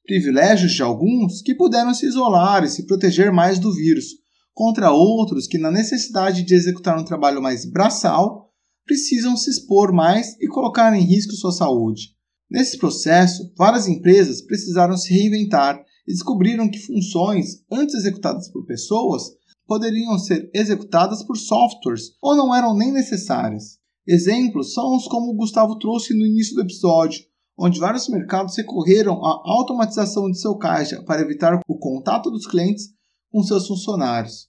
privilégios 0.06 0.72
de 0.72 0.82
alguns 0.82 1.42
que 1.42 1.54
puderam 1.54 1.92
se 1.92 2.06
isolar 2.06 2.64
e 2.64 2.68
se 2.68 2.86
proteger 2.86 3.32
mais 3.32 3.58
do 3.58 3.72
vírus, 3.72 4.06
contra 4.54 4.90
outros 4.90 5.46
que, 5.46 5.58
na 5.58 5.70
necessidade 5.70 6.42
de 6.42 6.54
executar 6.54 6.98
um 6.98 7.04
trabalho 7.04 7.42
mais 7.42 7.70
braçal, 7.70 8.50
precisam 8.86 9.36
se 9.36 9.50
expor 9.50 9.92
mais 9.92 10.34
e 10.40 10.46
colocar 10.46 10.94
em 10.96 11.02
risco 11.02 11.32
sua 11.32 11.52
saúde. 11.52 12.14
Nesse 12.50 12.78
processo, 12.78 13.52
várias 13.56 13.88
empresas 13.88 14.40
precisaram 14.40 14.96
se 14.96 15.12
reinventar 15.12 15.84
e 16.06 16.12
descobriram 16.12 16.70
que 16.70 16.78
funções 16.78 17.64
antes 17.70 17.96
executadas 17.96 18.48
por 18.50 18.64
pessoas 18.64 19.24
poderiam 19.66 20.16
ser 20.18 20.48
executadas 20.54 21.24
por 21.24 21.36
softwares 21.36 22.12
ou 22.22 22.36
não 22.36 22.54
eram 22.54 22.74
nem 22.74 22.92
necessárias. 22.92 23.78
Exemplos 24.06 24.72
são 24.72 24.96
os 24.96 25.08
como 25.08 25.32
o 25.32 25.36
Gustavo 25.36 25.76
trouxe 25.78 26.14
no 26.14 26.24
início 26.24 26.54
do 26.54 26.62
episódio, 26.62 27.24
onde 27.58 27.80
vários 27.80 28.08
mercados 28.08 28.56
recorreram 28.56 29.24
à 29.24 29.42
automatização 29.44 30.30
de 30.30 30.38
seu 30.38 30.56
caixa 30.56 31.02
para 31.04 31.22
evitar 31.22 31.58
o 31.66 31.78
contato 31.78 32.30
dos 32.30 32.46
clientes 32.46 32.90
com 33.30 33.42
seus 33.42 33.66
funcionários. 33.66 34.48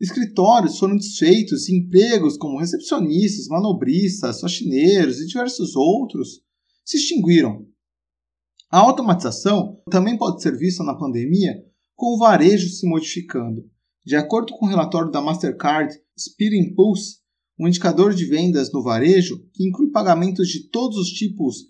Escritórios 0.00 0.78
foram 0.78 0.96
desfeitos 0.96 1.68
e 1.68 1.76
empregos 1.76 2.36
como 2.36 2.58
recepcionistas, 2.58 3.48
manobristas, 3.48 4.40
faxineiros 4.40 5.20
e 5.20 5.26
diversos 5.26 5.76
outros 5.76 6.40
se 6.84 6.96
extinguiram. 6.96 7.66
A 8.70 8.78
automatização 8.78 9.80
também 9.90 10.16
pode 10.16 10.42
ser 10.42 10.56
vista 10.56 10.82
na 10.82 10.96
pandemia 10.96 11.54
com 11.94 12.14
o 12.14 12.18
varejo 12.18 12.68
se 12.70 12.88
modificando. 12.88 13.68
De 14.04 14.16
acordo 14.16 14.54
com 14.54 14.64
o 14.64 14.68
relatório 14.68 15.10
da 15.10 15.20
Mastercard 15.20 15.94
Speed 16.18 16.54
Impulse, 16.54 17.18
um 17.58 17.68
indicador 17.68 18.14
de 18.14 18.24
vendas 18.24 18.72
no 18.72 18.82
varejo 18.82 19.44
que 19.52 19.68
inclui 19.68 19.90
pagamentos 19.90 20.48
de 20.48 20.70
todos 20.70 20.96
os 20.96 21.10
tipos 21.10 21.66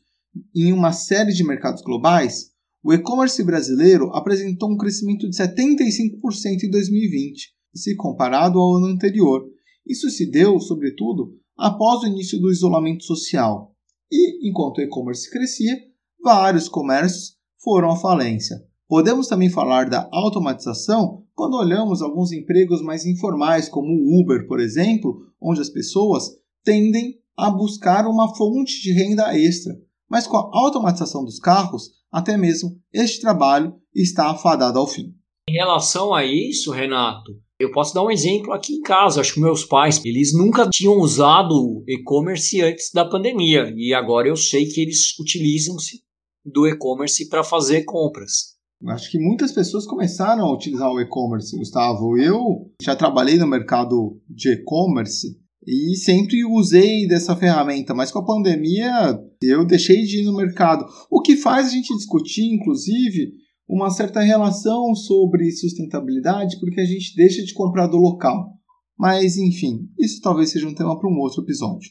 em 0.54 0.72
uma 0.72 0.92
série 0.92 1.32
de 1.32 1.44
mercados 1.44 1.82
globais, 1.82 2.50
o 2.82 2.92
e-commerce 2.92 3.42
brasileiro 3.44 4.10
apresentou 4.14 4.70
um 4.70 4.76
crescimento 4.76 5.28
de 5.28 5.36
75% 5.36 6.62
em 6.64 6.70
2020, 6.70 7.52
se 7.74 7.94
comparado 7.96 8.58
ao 8.58 8.76
ano 8.76 8.86
anterior. 8.86 9.44
Isso 9.86 10.08
se 10.08 10.30
deu, 10.30 10.58
sobretudo, 10.60 11.36
após 11.56 12.02
o 12.02 12.06
início 12.06 12.38
do 12.38 12.50
isolamento 12.50 13.04
social. 13.04 13.74
E, 14.10 14.48
enquanto 14.48 14.78
o 14.78 14.82
e-commerce 14.82 15.30
crescia, 15.30 15.76
vários 16.22 16.68
comércios 16.68 17.36
foram 17.62 17.90
à 17.90 17.96
falência. 17.96 18.56
Podemos 18.88 19.28
também 19.28 19.50
falar 19.50 19.88
da 19.88 20.08
automatização 20.10 21.24
quando 21.34 21.54
olhamos 21.54 22.02
alguns 22.02 22.32
empregos 22.32 22.82
mais 22.82 23.06
informais, 23.06 23.68
como 23.68 23.88
o 23.88 24.20
Uber, 24.20 24.46
por 24.46 24.58
exemplo, 24.58 25.26
onde 25.40 25.60
as 25.60 25.70
pessoas 25.70 26.24
tendem 26.64 27.20
a 27.36 27.50
buscar 27.50 28.06
uma 28.06 28.34
fonte 28.34 28.82
de 28.82 28.92
renda 28.92 29.36
extra, 29.38 29.74
mas 30.10 30.26
com 30.26 30.36
a 30.36 30.50
automatização 30.52 31.24
dos 31.24 31.38
carros, 31.38 31.90
até 32.10 32.36
mesmo 32.36 32.76
este 32.92 33.20
trabalho 33.20 33.74
está 33.94 34.30
afadado 34.30 34.78
ao 34.78 34.88
fim. 34.88 35.14
Em 35.48 35.52
relação 35.52 36.12
a 36.12 36.24
isso, 36.24 36.72
Renato, 36.72 37.32
eu 37.58 37.70
posso 37.70 37.94
dar 37.94 38.02
um 38.02 38.10
exemplo 38.10 38.52
aqui 38.52 38.74
em 38.74 38.82
casa. 38.82 39.20
Acho 39.20 39.34
que 39.34 39.40
meus 39.40 39.64
pais, 39.64 40.04
eles 40.04 40.32
nunca 40.32 40.68
tinham 40.70 40.98
usado 40.98 41.84
e-commerce 41.86 42.60
antes 42.60 42.90
da 42.92 43.04
pandemia 43.04 43.72
e 43.76 43.94
agora 43.94 44.28
eu 44.28 44.36
sei 44.36 44.66
que 44.66 44.80
eles 44.80 45.18
utilizam-se 45.18 46.00
do 46.44 46.66
e-commerce 46.66 47.28
para 47.28 47.44
fazer 47.44 47.84
compras. 47.84 48.58
Acho 48.88 49.10
que 49.10 49.18
muitas 49.18 49.52
pessoas 49.52 49.86
começaram 49.86 50.46
a 50.46 50.54
utilizar 50.54 50.90
o 50.90 51.00
e-commerce, 51.00 51.54
Gustavo. 51.56 52.16
Eu 52.16 52.72
já 52.80 52.96
trabalhei 52.96 53.36
no 53.36 53.46
mercado 53.46 54.18
de 54.26 54.54
e-commerce 54.54 55.38
e 55.66 55.94
sempre 55.96 56.44
usei 56.44 57.06
dessa 57.06 57.36
ferramenta, 57.36 57.94
mas 57.94 58.10
com 58.10 58.18
a 58.18 58.24
pandemia 58.24 59.18
eu 59.42 59.66
deixei 59.66 60.02
de 60.02 60.22
ir 60.22 60.24
no 60.24 60.36
mercado. 60.36 60.86
O 61.10 61.20
que 61.20 61.36
faz 61.36 61.68
a 61.68 61.70
gente 61.70 61.94
discutir, 61.94 62.52
inclusive, 62.54 63.32
uma 63.68 63.90
certa 63.90 64.20
relação 64.20 64.94
sobre 64.94 65.50
sustentabilidade, 65.52 66.58
porque 66.58 66.80
a 66.80 66.86
gente 66.86 67.14
deixa 67.14 67.44
de 67.44 67.54
comprar 67.54 67.86
do 67.86 67.98
local. 67.98 68.54
Mas, 68.98 69.36
enfim, 69.36 69.88
isso 69.98 70.20
talvez 70.20 70.50
seja 70.50 70.66
um 70.66 70.74
tema 70.74 70.98
para 70.98 71.08
um 71.08 71.18
outro 71.18 71.42
episódio. 71.42 71.90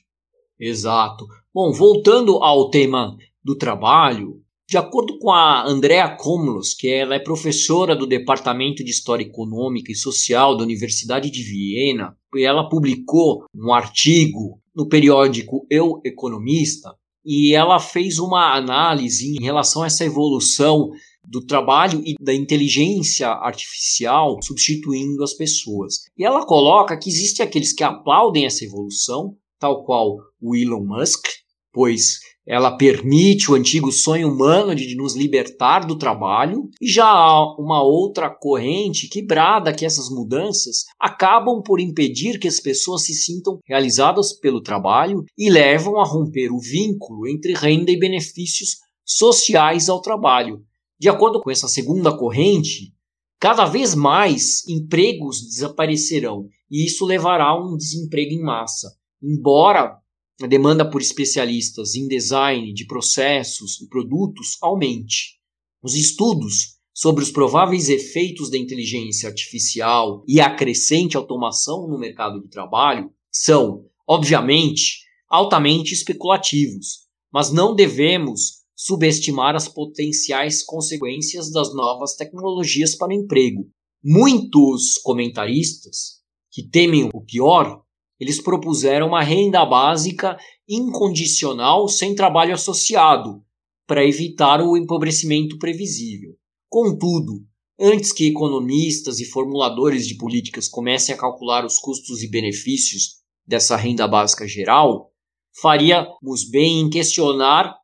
Exato. 0.59 1.25
Bom, 1.53 1.71
voltando 1.71 2.43
ao 2.43 2.69
tema 2.69 3.15
do 3.43 3.55
trabalho, 3.55 4.41
de 4.69 4.77
acordo 4.77 5.17
com 5.17 5.31
a 5.31 5.67
Andrea 5.67 6.15
Komlos, 6.15 6.75
que 6.75 6.87
ela 6.87 7.15
é 7.15 7.19
professora 7.19 7.95
do 7.95 8.05
Departamento 8.05 8.83
de 8.83 8.91
História 8.91 9.23
Econômica 9.23 9.91
e 9.91 9.95
Social 9.95 10.55
da 10.55 10.63
Universidade 10.63 11.31
de 11.31 11.41
Viena, 11.41 12.15
ela 12.37 12.69
publicou 12.69 13.45
um 13.55 13.73
artigo 13.73 14.61
no 14.75 14.87
periódico 14.87 15.65
Eu 15.71 15.99
Economista, 16.05 16.93
e 17.25 17.55
ela 17.55 17.79
fez 17.79 18.19
uma 18.19 18.55
análise 18.55 19.35
em 19.35 19.43
relação 19.43 19.81
a 19.81 19.87
essa 19.87 20.05
evolução 20.05 20.91
do 21.25 21.43
trabalho 21.43 22.03
e 22.05 22.13
da 22.21 22.33
inteligência 22.33 23.27
artificial 23.27 24.37
substituindo 24.43 25.23
as 25.23 25.33
pessoas. 25.33 26.03
E 26.15 26.23
ela 26.23 26.45
coloca 26.45 26.95
que 26.95 27.09
existem 27.09 27.43
aqueles 27.43 27.73
que 27.73 27.83
aplaudem 27.83 28.45
essa 28.45 28.63
evolução, 28.63 29.35
tal 29.59 29.83
qual 29.83 30.15
o 30.39 30.55
Elon 30.55 30.85
Musk, 30.85 31.25
pois 31.73 32.19
ela 32.49 32.75
permite 32.75 33.51
o 33.51 33.53
antigo 33.53 33.91
sonho 33.91 34.27
humano 34.27 34.73
de 34.73 34.95
nos 34.95 35.15
libertar 35.15 35.85
do 35.85 35.95
trabalho, 35.95 36.67
e 36.81 36.87
já 36.89 37.05
há 37.05 37.55
uma 37.59 37.83
outra 37.83 38.27
corrente 38.27 39.07
que 39.07 39.21
brada 39.21 39.71
que 39.71 39.85
essas 39.85 40.09
mudanças 40.09 40.85
acabam 40.99 41.61
por 41.61 41.79
impedir 41.79 42.39
que 42.39 42.47
as 42.47 42.59
pessoas 42.59 43.05
se 43.05 43.13
sintam 43.13 43.59
realizadas 43.67 44.33
pelo 44.33 44.63
trabalho 44.63 45.23
e 45.37 45.47
levam 45.47 45.99
a 45.99 46.03
romper 46.03 46.51
o 46.51 46.59
vínculo 46.59 47.27
entre 47.27 47.53
renda 47.53 47.91
e 47.91 47.99
benefícios 47.99 48.77
sociais 49.05 49.87
ao 49.87 50.01
trabalho. 50.01 50.63
De 50.99 51.07
acordo 51.07 51.39
com 51.39 51.51
essa 51.51 51.67
segunda 51.67 52.17
corrente, 52.17 52.91
cada 53.39 53.65
vez 53.65 53.93
mais 53.93 54.67
empregos 54.67 55.39
desaparecerão 55.43 56.47
e 56.69 56.83
isso 56.83 57.05
levará 57.05 57.49
a 57.49 57.63
um 57.63 57.77
desemprego 57.77 58.31
em 58.31 58.41
massa. 58.41 58.87
Embora 59.21 59.99
a 60.41 60.47
demanda 60.47 60.89
por 60.89 61.01
especialistas 61.01 61.95
em 61.95 62.07
design 62.07 62.73
de 62.73 62.85
processos 62.85 63.81
e 63.81 63.87
produtos 63.87 64.57
aumente. 64.61 65.39
Os 65.81 65.95
estudos 65.95 66.79
sobre 66.93 67.23
os 67.23 67.31
prováveis 67.31 67.89
efeitos 67.89 68.49
da 68.49 68.57
inteligência 68.57 69.29
artificial 69.29 70.23
e 70.27 70.39
a 70.39 70.53
crescente 70.53 71.17
automação 71.17 71.87
no 71.87 71.97
mercado 71.97 72.41
de 72.41 72.49
trabalho 72.49 73.11
são, 73.31 73.85
obviamente, 74.07 74.99
altamente 75.29 75.93
especulativos, 75.93 77.07
mas 77.31 77.51
não 77.51 77.75
devemos 77.75 78.59
subestimar 78.75 79.55
as 79.55 79.67
potenciais 79.67 80.63
consequências 80.63 81.51
das 81.51 81.73
novas 81.73 82.15
tecnologias 82.15 82.95
para 82.95 83.09
o 83.09 83.13
emprego. 83.13 83.69
Muitos 84.03 84.97
comentaristas 84.97 86.19
que 86.49 86.63
temem 86.63 87.09
o 87.13 87.21
pior 87.21 87.83
eles 88.19 88.41
propuseram 88.41 89.07
uma 89.07 89.23
renda 89.23 89.65
básica 89.65 90.37
incondicional 90.67 91.87
sem 91.87 92.13
trabalho 92.13 92.53
associado, 92.53 93.41
para 93.87 94.05
evitar 94.05 94.61
o 94.61 94.77
empobrecimento 94.77 95.57
previsível. 95.57 96.35
Contudo, 96.69 97.43
antes 97.79 98.11
que 98.11 98.27
economistas 98.27 99.19
e 99.19 99.25
formuladores 99.25 100.07
de 100.07 100.15
políticas 100.15 100.67
comecem 100.67 101.15
a 101.15 101.17
calcular 101.17 101.65
os 101.65 101.79
custos 101.79 102.21
e 102.21 102.29
benefícios 102.29 103.15
dessa 103.47 103.75
renda 103.75 104.07
básica 104.07 104.47
geral, 104.47 105.11
faríamos 105.59 106.47
bem 106.51 106.81
em 106.81 106.89
questionar 106.89 107.75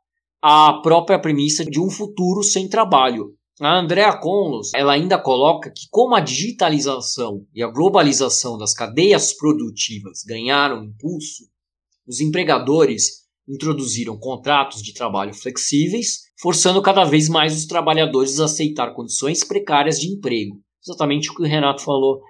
a 0.41 0.79
própria 0.83 1.19
premissa 1.19 1.65
de 1.65 1.79
um 1.79 1.89
futuro 1.89 2.43
sem 2.43 2.69
trabalho, 2.69 3.33
a 3.61 3.79
Andrea 3.79 4.17
Conlos, 4.17 4.71
ela 4.73 4.93
ainda 4.93 5.17
coloca 5.17 5.71
que 5.71 5.87
como 5.89 6.15
a 6.15 6.19
digitalização 6.19 7.45
e 7.53 7.63
a 7.63 7.67
globalização 7.67 8.57
das 8.57 8.73
cadeias 8.73 9.33
produtivas 9.33 10.23
ganharam 10.27 10.83
impulso, 10.83 11.43
os 12.07 12.19
empregadores 12.19 13.25
introduziram 13.47 14.17
contratos 14.17 14.81
de 14.81 14.93
trabalho 14.93 15.33
flexíveis, 15.33 16.23
forçando 16.39 16.81
cada 16.81 17.03
vez 17.05 17.29
mais 17.29 17.55
os 17.55 17.65
trabalhadores 17.65 18.39
a 18.39 18.45
aceitar 18.45 18.93
condições 18.93 19.43
precárias 19.43 19.99
de 19.99 20.07
emprego. 20.07 20.61
Exatamente 20.85 21.31
o 21.31 21.35
que 21.35 21.43
o 21.43 21.45
Renato 21.45 21.81
falou 21.81 22.21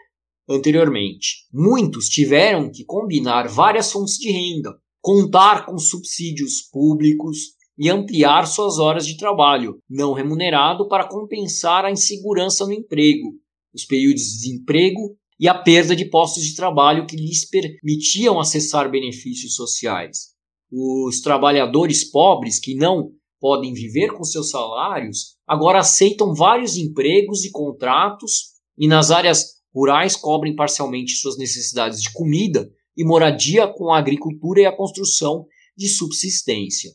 anteriormente. 0.47 1.47
Muitos 1.51 2.07
tiveram 2.07 2.71
que 2.71 2.85
combinar 2.85 3.47
várias 3.47 3.91
fontes 3.91 4.15
de 4.15 4.31
renda, 4.31 4.77
contar 5.01 5.65
com 5.65 5.77
subsídios 5.77 6.61
públicos, 6.71 7.54
e 7.77 7.89
ampliar 7.89 8.45
suas 8.45 8.79
horas 8.79 9.05
de 9.05 9.17
trabalho 9.17 9.79
não 9.89 10.13
remunerado 10.13 10.87
para 10.87 11.07
compensar 11.07 11.85
a 11.85 11.91
insegurança 11.91 12.65
no 12.65 12.73
emprego, 12.73 13.33
os 13.73 13.85
períodos 13.85 14.23
de 14.23 14.37
desemprego 14.37 15.17
e 15.39 15.47
a 15.47 15.53
perda 15.53 15.95
de 15.95 16.05
postos 16.05 16.43
de 16.43 16.55
trabalho 16.55 17.05
que 17.05 17.15
lhes 17.15 17.47
permitiam 17.49 18.39
acessar 18.39 18.89
benefícios 18.89 19.55
sociais. 19.55 20.33
Os 20.71 21.19
trabalhadores 21.21 22.09
pobres 22.09 22.59
que 22.59 22.75
não 22.75 23.11
podem 23.39 23.73
viver 23.73 24.13
com 24.13 24.23
seus 24.23 24.49
salários 24.49 25.35
agora 25.45 25.79
aceitam 25.79 26.33
vários 26.33 26.77
empregos 26.77 27.43
e 27.43 27.51
contratos 27.51 28.55
e 28.77 28.87
nas 28.87 29.11
áreas 29.11 29.55
rurais 29.73 30.15
cobrem 30.15 30.55
parcialmente 30.55 31.13
suas 31.13 31.37
necessidades 31.37 32.01
de 32.01 32.11
comida 32.13 32.69
e 32.97 33.03
moradia 33.03 33.67
com 33.67 33.91
a 33.91 33.99
agricultura 33.99 34.61
e 34.61 34.65
a 34.65 34.75
construção 34.75 35.45
de 35.77 35.89
subsistência. 35.89 36.91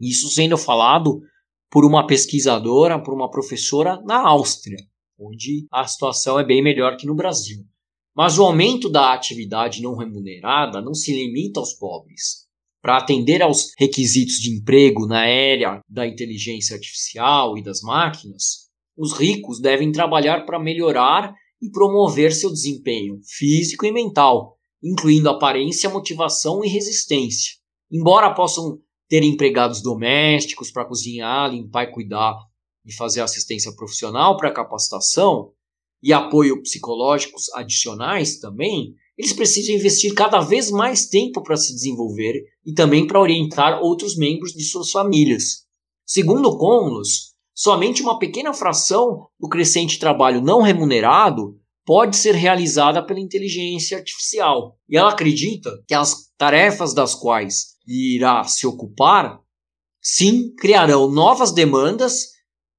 Isso 0.00 0.28
sendo 0.28 0.58
falado 0.58 1.20
por 1.70 1.84
uma 1.84 2.06
pesquisadora, 2.06 3.02
por 3.02 3.14
uma 3.14 3.30
professora 3.30 4.00
na 4.04 4.26
Áustria, 4.28 4.78
onde 5.18 5.66
a 5.72 5.86
situação 5.86 6.38
é 6.38 6.44
bem 6.44 6.62
melhor 6.62 6.96
que 6.96 7.06
no 7.06 7.14
Brasil. 7.14 7.64
Mas 8.14 8.38
o 8.38 8.44
aumento 8.44 8.88
da 8.88 9.12
atividade 9.12 9.82
não 9.82 9.96
remunerada 9.96 10.80
não 10.80 10.94
se 10.94 11.12
limita 11.12 11.60
aos 11.60 11.74
pobres. 11.74 12.46
Para 12.80 12.98
atender 12.98 13.42
aos 13.42 13.72
requisitos 13.78 14.36
de 14.36 14.56
emprego 14.56 15.06
na 15.06 15.26
era 15.26 15.80
da 15.88 16.06
inteligência 16.06 16.74
artificial 16.74 17.58
e 17.58 17.62
das 17.62 17.80
máquinas, 17.82 18.70
os 18.96 19.12
ricos 19.12 19.60
devem 19.60 19.92
trabalhar 19.92 20.46
para 20.46 20.58
melhorar 20.58 21.34
e 21.60 21.70
promover 21.70 22.32
seu 22.32 22.50
desempenho 22.50 23.18
físico 23.24 23.84
e 23.84 23.92
mental, 23.92 24.56
incluindo 24.82 25.28
aparência, 25.28 25.90
motivação 25.90 26.64
e 26.64 26.68
resistência. 26.68 27.56
Embora 27.90 28.34
possam 28.34 28.78
ter 29.08 29.22
empregados 29.22 29.82
domésticos 29.82 30.70
para 30.70 30.84
cozinhar, 30.84 31.50
limpar 31.50 31.84
e 31.84 31.92
cuidar 31.92 32.36
e 32.84 32.92
fazer 32.92 33.20
assistência 33.20 33.72
profissional 33.74 34.36
para 34.36 34.52
capacitação 34.52 35.52
e 36.02 36.12
apoio 36.12 36.62
psicológicos 36.62 37.52
adicionais 37.54 38.38
também, 38.38 38.94
eles 39.16 39.32
precisam 39.32 39.74
investir 39.74 40.14
cada 40.14 40.40
vez 40.40 40.70
mais 40.70 41.06
tempo 41.06 41.42
para 41.42 41.56
se 41.56 41.72
desenvolver 41.74 42.34
e 42.64 42.72
também 42.72 43.06
para 43.06 43.20
orientar 43.20 43.80
outros 43.82 44.16
membros 44.16 44.52
de 44.52 44.62
suas 44.62 44.90
famílias. 44.90 45.64
Segundo 46.04 46.56
Conlos, 46.58 47.32
somente 47.54 48.02
uma 48.02 48.18
pequena 48.18 48.52
fração 48.52 49.26
do 49.40 49.48
crescente 49.48 49.98
trabalho 49.98 50.42
não 50.42 50.60
remunerado 50.60 51.58
pode 51.86 52.16
ser 52.16 52.34
realizada 52.34 53.00
pela 53.00 53.20
inteligência 53.20 53.96
artificial. 53.96 54.76
E 54.88 54.96
ela 54.96 55.10
acredita 55.10 55.70
que 55.86 55.94
as 55.94 56.28
tarefas 56.36 56.92
das 56.92 57.14
quais 57.14 57.76
irá 57.86 58.42
se 58.42 58.66
ocupar, 58.66 59.40
sim, 60.02 60.52
criarão 60.56 61.08
novas 61.08 61.52
demandas 61.52 62.26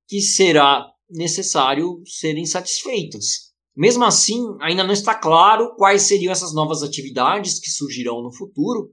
que 0.08 0.20
será 0.20 0.86
necessário 1.10 2.02
serem 2.06 2.46
satisfeitas. 2.46 3.48
Mesmo 3.76 4.04
assim, 4.04 4.43
ainda 4.60 4.84
não 4.84 4.93
está 4.93 5.15
claro 5.15 5.74
quais 5.78 6.02
seriam 6.02 6.32
essas 6.32 6.54
novas 6.54 6.84
atividades 6.84 7.60
que 7.60 7.70
surgirão 7.70 8.22
no 8.22 8.34
futuro, 8.34 8.91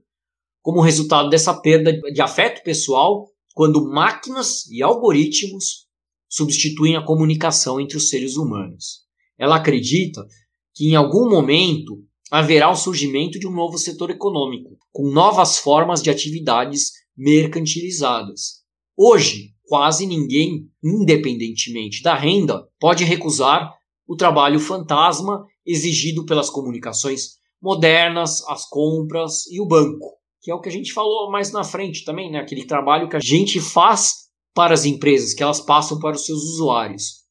como 0.61 0.81
resultado 0.81 1.29
dessa 1.29 1.53
perda 1.53 1.91
de 1.91 2.21
afeto 2.21 2.63
pessoal, 2.63 3.29
quando 3.53 3.89
máquinas 3.89 4.65
e 4.67 4.81
algoritmos 4.81 5.87
substituem 6.29 6.95
a 6.95 7.05
comunicação 7.05 7.79
entre 7.81 7.97
os 7.97 8.09
seres 8.09 8.37
humanos. 8.37 9.04
Ela 9.37 9.57
acredita 9.57 10.25
que 10.73 10.89
em 10.89 10.95
algum 10.95 11.29
momento 11.29 12.03
haverá 12.31 12.69
o 12.69 12.75
surgimento 12.75 13.39
de 13.39 13.47
um 13.47 13.51
novo 13.51 13.77
setor 13.77 14.09
econômico, 14.09 14.77
com 14.91 15.09
novas 15.11 15.57
formas 15.57 16.01
de 16.01 16.09
atividades 16.09 16.91
mercantilizadas. 17.15 18.63
Hoje, 18.97 19.51
quase 19.63 20.05
ninguém, 20.05 20.67
independentemente 20.83 22.01
da 22.01 22.15
renda, 22.15 22.67
pode 22.79 23.03
recusar 23.03 23.73
o 24.07 24.15
trabalho 24.15 24.59
fantasma 24.59 25.45
exigido 25.65 26.25
pelas 26.25 26.49
comunicações 26.49 27.37
modernas, 27.61 28.43
as 28.47 28.67
compras 28.69 29.45
e 29.47 29.59
o 29.59 29.67
banco, 29.67 30.13
que 30.41 30.51
é 30.51 30.53
o 30.53 30.61
que 30.61 30.69
a 30.69 30.71
gente 30.71 30.93
falou 30.93 31.31
mais 31.31 31.51
na 31.51 31.63
frente 31.63 32.05
também, 32.05 32.31
né? 32.31 32.39
aquele 32.39 32.65
trabalho 32.65 33.09
que 33.09 33.15
a 33.15 33.19
gente 33.19 33.59
faz 33.59 34.25
para 34.53 34.73
as 34.73 34.85
empresas, 34.85 35.33
que 35.33 35.41
elas 35.41 35.59
passam 35.59 35.99
para 35.99 36.15
os 36.15 36.25
seus 36.25 36.41
usuários. 36.43 37.24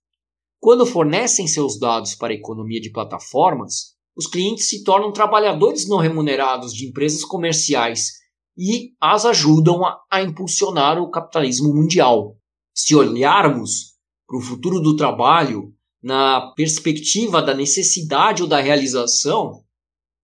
Quando 0.64 0.86
fornecem 0.86 1.46
seus 1.46 1.78
dados 1.78 2.14
para 2.14 2.32
a 2.32 2.36
economia 2.36 2.80
de 2.80 2.90
plataformas, 2.90 3.96
os 4.16 4.26
clientes 4.26 4.66
se 4.66 4.82
tornam 4.82 5.12
trabalhadores 5.12 5.86
não 5.86 5.98
remunerados 5.98 6.72
de 6.72 6.86
empresas 6.86 7.22
comerciais 7.22 8.12
e 8.56 8.94
as 8.98 9.26
ajudam 9.26 9.84
a, 9.84 10.00
a 10.10 10.22
impulsionar 10.22 10.98
o 10.98 11.10
capitalismo 11.10 11.74
mundial. 11.74 12.38
Se 12.74 12.96
olharmos 12.96 13.92
para 14.26 14.38
o 14.38 14.40
futuro 14.40 14.80
do 14.80 14.96
trabalho 14.96 15.70
na 16.02 16.54
perspectiva 16.56 17.42
da 17.42 17.52
necessidade 17.52 18.42
ou 18.42 18.48
da 18.48 18.58
realização, 18.58 19.62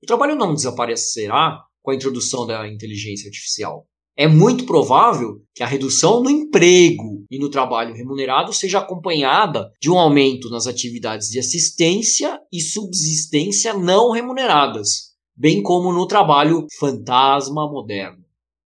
o 0.03 0.07
trabalho 0.07 0.35
não 0.35 0.55
desaparecerá 0.55 1.63
com 1.83 1.91
a 1.91 1.95
introdução 1.95 2.47
da 2.47 2.67
inteligência 2.67 3.29
artificial 3.29 3.87
é 4.17 4.27
muito 4.27 4.67
provável 4.67 5.41
que 5.55 5.63
a 5.63 5.67
redução 5.67 6.23
no 6.23 6.31
emprego 6.31 7.25
e 7.31 7.39
no 7.39 7.51
trabalho 7.51 7.95
remunerado 7.95 8.53
seja 8.53 8.79
acompanhada 8.79 9.71
de 9.81 9.91
um 9.91 9.99
aumento 9.99 10.51
nas 10.51 10.67
atividades 10.67 11.29
de 11.29 11.39
assistência 11.39 12.39
e 12.53 12.61
subsistência 12.61 13.73
não 13.73 14.11
remuneradas, 14.11 15.15
bem 15.37 15.63
como 15.63 15.93
no 15.93 16.07
trabalho 16.07 16.67
fantasma 16.79 17.71
moderno. 17.71 18.25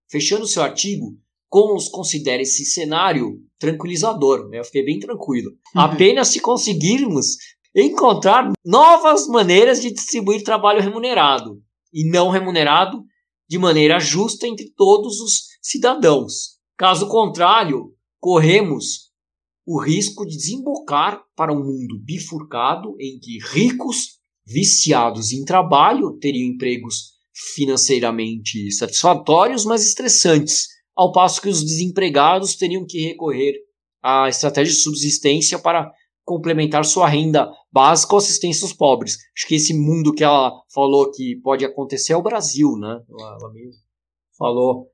Fechando 0.09 0.47
seu 0.47 0.63
artigo, 0.63 1.17
Cons 1.49 1.87
considera 1.87 2.41
esse 2.41 2.65
cenário 2.65 3.39
tranquilizador, 3.57 4.49
né? 4.49 4.59
eu 4.59 4.65
fiquei 4.65 4.83
bem 4.83 4.99
tranquilo. 4.99 5.51
Uhum. 5.73 5.81
Apenas 5.81 6.27
se 6.29 6.39
conseguirmos 6.39 7.37
encontrar 7.73 8.51
novas 8.65 9.27
maneiras 9.27 9.81
de 9.81 9.91
distribuir 9.91 10.43
trabalho 10.43 10.81
remunerado 10.81 11.61
e 11.93 12.09
não 12.09 12.29
remunerado 12.29 13.03
de 13.47 13.57
maneira 13.57 13.99
justa 13.99 14.47
entre 14.47 14.71
todos 14.75 15.19
os 15.19 15.43
cidadãos. 15.61 16.55
Caso 16.77 17.07
contrário, 17.07 17.93
corremos 18.19 19.11
o 19.65 19.81
risco 19.81 20.25
de 20.25 20.35
desembocar 20.35 21.23
para 21.35 21.53
um 21.53 21.63
mundo 21.63 21.99
bifurcado 22.03 22.95
em 22.99 23.19
que 23.19 23.39
ricos, 23.39 24.19
viciados 24.45 25.31
em 25.31 25.43
trabalho, 25.43 26.17
teriam 26.19 26.47
empregos 26.47 27.15
financeiramente 27.55 28.71
satisfatórios, 28.71 29.65
mas 29.65 29.85
estressantes, 29.85 30.67
ao 30.95 31.11
passo 31.11 31.41
que 31.41 31.49
os 31.49 31.63
desempregados 31.63 32.55
teriam 32.55 32.85
que 32.85 32.99
recorrer 32.99 33.55
à 34.01 34.29
estratégia 34.29 34.73
de 34.73 34.79
subsistência 34.79 35.59
para 35.59 35.91
complementar 36.25 36.83
sua 36.83 37.07
renda 37.07 37.49
básica 37.71 38.13
ou 38.13 38.17
assistência 38.17 38.65
aos 38.65 38.73
pobres. 38.73 39.17
Acho 39.37 39.47
que 39.47 39.55
esse 39.55 39.73
mundo 39.73 40.13
que 40.13 40.23
ela 40.23 40.51
falou 40.73 41.11
que 41.11 41.39
pode 41.41 41.63
acontecer 41.63 42.13
é 42.13 42.17
o 42.17 42.23
Brasil, 42.23 42.75
né? 42.77 42.99
Ela, 43.07 43.53
mesmo 43.53 43.85
falou 44.37 44.87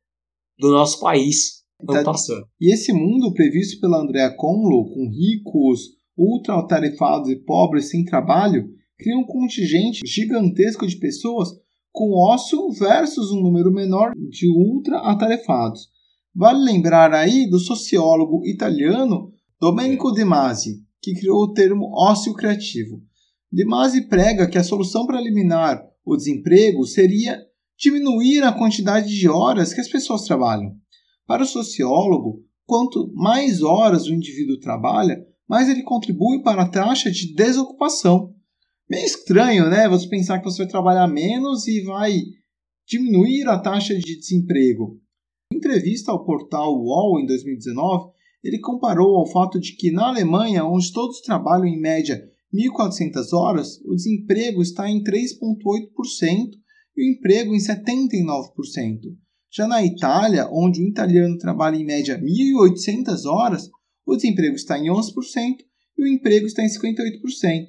do 0.58 0.72
nosso 0.72 1.00
país. 1.00 1.62
Então, 1.82 2.04
tá, 2.04 2.14
e 2.60 2.72
esse 2.72 2.94
mundo 2.94 3.34
previsto 3.34 3.82
pela 3.82 4.00
Andrea 4.00 4.36
Conlo, 4.36 4.94
com 4.94 5.10
ricos, 5.10 5.80
ultra-tarefados 6.16 7.30
e 7.30 7.38
pobres 7.38 7.90
sem 7.90 8.06
trabalho, 8.06 8.70
cria 9.00 9.18
um 9.18 9.26
contingente 9.26 10.02
gigantesco 10.06 10.86
de 10.86 10.98
pessoas 10.98 11.50
com 11.92 12.14
ócio 12.14 12.70
versus 12.72 13.32
um 13.32 13.42
número 13.42 13.72
menor 13.72 14.12
de 14.16 14.48
ultra-atarefados. 14.48 15.90
Vale 16.34 16.64
lembrar 16.64 17.14
aí 17.14 17.50
do 17.50 17.60
sociólogo 17.60 18.46
italiano 18.46 19.34
Domenico 19.60 20.12
De 20.12 20.24
Masi, 20.24 20.84
que 21.02 21.14
criou 21.14 21.44
o 21.44 21.54
termo 21.54 21.92
ócio 21.94 22.34
criativo. 22.34 23.02
De 23.52 23.66
Masi 23.66 24.08
prega 24.08 24.48
que 24.48 24.58
a 24.58 24.64
solução 24.64 25.06
para 25.06 25.20
eliminar 25.20 25.82
o 26.06 26.16
desemprego 26.16 26.86
seria 26.86 27.40
diminuir 27.78 28.44
a 28.44 28.54
quantidade 28.54 29.10
de 29.10 29.28
horas 29.28 29.74
que 29.74 29.82
as 29.82 29.90
pessoas 29.90 30.24
trabalham. 30.24 30.76
Para 31.26 31.44
o 31.44 31.48
sociólogo, 31.48 32.44
quanto 32.66 33.12
mais 33.14 33.62
horas 33.62 34.06
o 34.06 34.14
indivíduo 34.14 34.60
trabalha, 34.60 35.26
mais 35.50 35.68
ele 35.68 35.84
contribui 35.84 36.42
para 36.44 36.62
a 36.62 36.70
taxa 36.70 37.12
de 37.12 37.34
desocupação. 37.34 38.34
Meio 38.90 39.06
estranho, 39.06 39.70
né? 39.70 39.90
Você 39.90 40.08
pensar 40.08 40.40
que 40.40 40.46
você 40.46 40.60
vai 40.60 40.68
trabalhar 40.68 41.08
menos 41.08 41.68
e 41.68 41.82
vai 41.82 42.22
diminuir 42.88 43.48
a 43.48 43.60
taxa 43.60 43.96
de 43.98 44.20
desemprego. 44.20 45.00
Em 45.52 45.58
entrevista 45.58 46.12
ao 46.12 46.24
portal 46.24 46.74
UOL 46.74 47.20
em 47.20 47.26
2019, 47.26 48.12
ele 48.44 48.60
comparou 48.60 49.16
ao 49.18 49.28
fato 49.28 49.60
de 49.60 49.76
que 49.76 49.92
na 49.92 50.08
Alemanha, 50.08 50.66
onde 50.66 50.92
todos 50.92 51.22
trabalham 51.22 51.66
em 51.66 51.80
média 51.80 52.22
1.400 52.54 53.34
horas, 53.34 53.80
o 53.86 53.96
desemprego 53.96 54.62
está 54.62 54.90
em 54.90 55.04
3,8% 55.04 56.50
e 56.98 57.04
o 57.04 57.12
emprego 57.14 57.56
em 57.56 57.60
79%. 57.60 59.00
Já 59.54 59.68
na 59.68 59.84
Itália, 59.86 60.50
onde 60.52 60.82
o 60.82 60.88
italiano 60.88 61.38
trabalha 61.38 61.76
em 61.76 61.86
média 61.86 62.20
1.800 62.20 63.26
horas, 63.26 63.70
o 64.06 64.16
desemprego 64.16 64.56
está 64.56 64.78
em 64.78 64.88
11% 64.88 65.12
e 65.98 66.04
o 66.04 66.08
emprego 66.08 66.46
está 66.46 66.64
em 66.64 66.68
58%. 66.68 67.68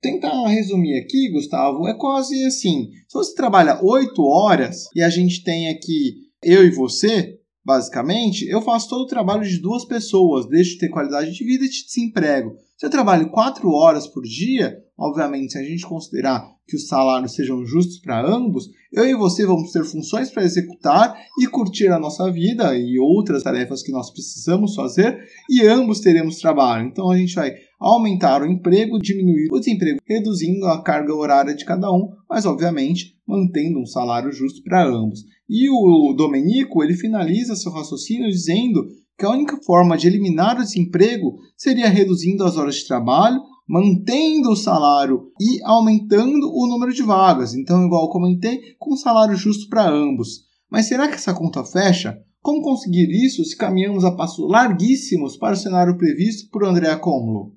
Tentar 0.00 0.48
resumir 0.48 0.98
aqui, 0.98 1.30
Gustavo, 1.30 1.86
é 1.86 1.94
quase 1.94 2.44
assim: 2.44 2.90
se 3.08 3.14
você 3.14 3.34
trabalha 3.34 3.80
8 3.82 4.20
horas 4.22 4.88
e 4.96 5.02
a 5.02 5.08
gente 5.08 5.44
tem 5.44 5.68
aqui 5.68 6.22
eu 6.42 6.66
e 6.66 6.70
você, 6.70 7.38
basicamente, 7.64 8.46
eu 8.48 8.62
faço 8.62 8.88
todo 8.88 9.02
o 9.02 9.06
trabalho 9.06 9.42
de 9.42 9.58
duas 9.58 9.84
pessoas, 9.84 10.48
deixo 10.48 10.72
de 10.72 10.78
ter 10.78 10.88
qualidade 10.88 11.32
de 11.32 11.44
vida 11.44 11.64
e 11.64 11.68
te 11.68 11.84
desemprego. 11.86 12.56
Se 12.76 12.86
eu 12.86 12.90
trabalho 12.90 13.30
4 13.30 13.68
horas 13.70 14.08
por 14.08 14.22
dia, 14.24 14.76
obviamente, 14.98 15.52
se 15.52 15.58
a 15.58 15.62
gente 15.62 15.86
considerar 15.86 16.50
que 16.66 16.76
os 16.76 16.88
salários 16.88 17.34
sejam 17.34 17.64
justos 17.64 18.00
para 18.00 18.26
ambos, 18.26 18.68
eu 18.92 19.06
e 19.06 19.14
você 19.14 19.46
vamos 19.46 19.70
ter 19.70 19.84
funções 19.84 20.30
para 20.30 20.44
executar 20.44 21.16
e 21.38 21.46
curtir 21.46 21.88
a 21.88 21.98
nossa 21.98 22.30
vida 22.30 22.76
e 22.76 22.98
outras 22.98 23.42
tarefas 23.42 23.82
que 23.82 23.92
nós 23.92 24.10
precisamos 24.10 24.74
fazer, 24.74 25.18
e 25.48 25.66
ambos 25.66 26.00
teremos 26.00 26.38
trabalho. 26.38 26.86
Então 26.86 27.10
a 27.10 27.16
gente 27.16 27.34
vai 27.34 27.54
aumentar 27.82 28.42
o 28.42 28.46
emprego, 28.46 28.98
diminuir 28.98 29.48
o 29.50 29.58
desemprego, 29.58 30.00
reduzindo 30.06 30.66
a 30.66 30.82
carga 30.82 31.14
horária 31.14 31.54
de 31.54 31.64
cada 31.64 31.90
um, 31.90 32.08
mas 32.28 32.46
obviamente 32.46 33.16
mantendo 33.26 33.80
um 33.80 33.86
salário 33.86 34.32
justo 34.32 34.62
para 34.62 34.86
ambos. 34.86 35.20
E 35.48 35.68
o 35.68 36.14
Domenico, 36.16 36.82
ele 36.82 36.94
finaliza 36.94 37.56
seu 37.56 37.72
raciocínio 37.72 38.30
dizendo 38.30 38.86
que 39.18 39.26
a 39.26 39.30
única 39.30 39.58
forma 39.64 39.96
de 39.96 40.06
eliminar 40.06 40.56
o 40.56 40.62
desemprego 40.62 41.36
seria 41.56 41.88
reduzindo 41.88 42.44
as 42.44 42.56
horas 42.56 42.76
de 42.76 42.86
trabalho, 42.86 43.40
mantendo 43.68 44.50
o 44.50 44.56
salário 44.56 45.30
e 45.40 45.62
aumentando 45.64 46.50
o 46.52 46.66
número 46.66 46.92
de 46.92 47.02
vagas. 47.02 47.54
Então, 47.54 47.84
igual 47.84 48.10
comentei, 48.10 48.60
com 48.78 48.94
um 48.94 48.96
salário 48.96 49.36
justo 49.36 49.68
para 49.68 49.88
ambos. 49.88 50.42
Mas 50.70 50.86
será 50.86 51.06
que 51.08 51.14
essa 51.14 51.34
conta 51.34 51.64
fecha? 51.64 52.18
Como 52.40 52.62
conseguir 52.62 53.08
isso 53.10 53.44
se 53.44 53.56
caminhamos 53.56 54.04
a 54.04 54.16
passos 54.16 54.50
larguíssimos 54.50 55.36
para 55.36 55.54
o 55.54 55.56
cenário 55.56 55.96
previsto 55.96 56.50
por 56.50 56.64
Andrea 56.64 56.96
Cômulo? 56.96 57.54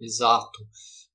Exato. 0.00 0.58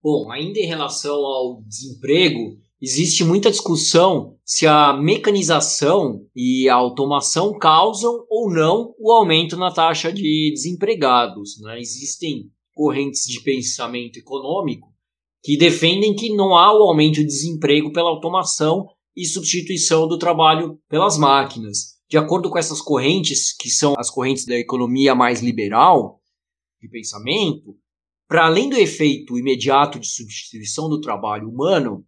Bom, 0.03 0.31
ainda 0.31 0.59
em 0.59 0.65
relação 0.65 1.15
ao 1.15 1.61
desemprego, 1.63 2.57
existe 2.81 3.23
muita 3.23 3.51
discussão 3.51 4.35
se 4.43 4.65
a 4.65 4.93
mecanização 4.93 6.25
e 6.35 6.67
a 6.67 6.73
automação 6.73 7.57
causam 7.59 8.25
ou 8.27 8.51
não 8.51 8.95
o 8.97 9.11
aumento 9.11 9.55
na 9.55 9.71
taxa 9.71 10.11
de 10.11 10.51
desempregados. 10.53 11.59
Né? 11.61 11.79
Existem 11.79 12.49
correntes 12.73 13.25
de 13.25 13.41
pensamento 13.43 14.17
econômico 14.17 14.91
que 15.43 15.57
defendem 15.57 16.15
que 16.15 16.33
não 16.33 16.55
há 16.55 16.73
o 16.73 16.83
aumento 16.83 17.15
de 17.15 17.25
desemprego 17.25 17.91
pela 17.91 18.09
automação 18.09 18.87
e 19.15 19.25
substituição 19.25 20.07
do 20.07 20.17
trabalho 20.17 20.79
pelas 20.89 21.17
máquinas. 21.17 21.99
De 22.09 22.17
acordo 22.17 22.49
com 22.49 22.57
essas 22.57 22.81
correntes, 22.81 23.55
que 23.55 23.69
são 23.69 23.95
as 23.97 24.09
correntes 24.09 24.45
da 24.45 24.55
economia 24.55 25.15
mais 25.15 25.41
liberal 25.41 26.19
de 26.81 26.89
pensamento, 26.89 27.75
para 28.31 28.45
além 28.45 28.69
do 28.69 28.77
efeito 28.77 29.37
imediato 29.37 29.99
de 29.99 30.07
substituição 30.07 30.87
do 30.87 31.01
trabalho 31.01 31.49
humano, 31.49 32.05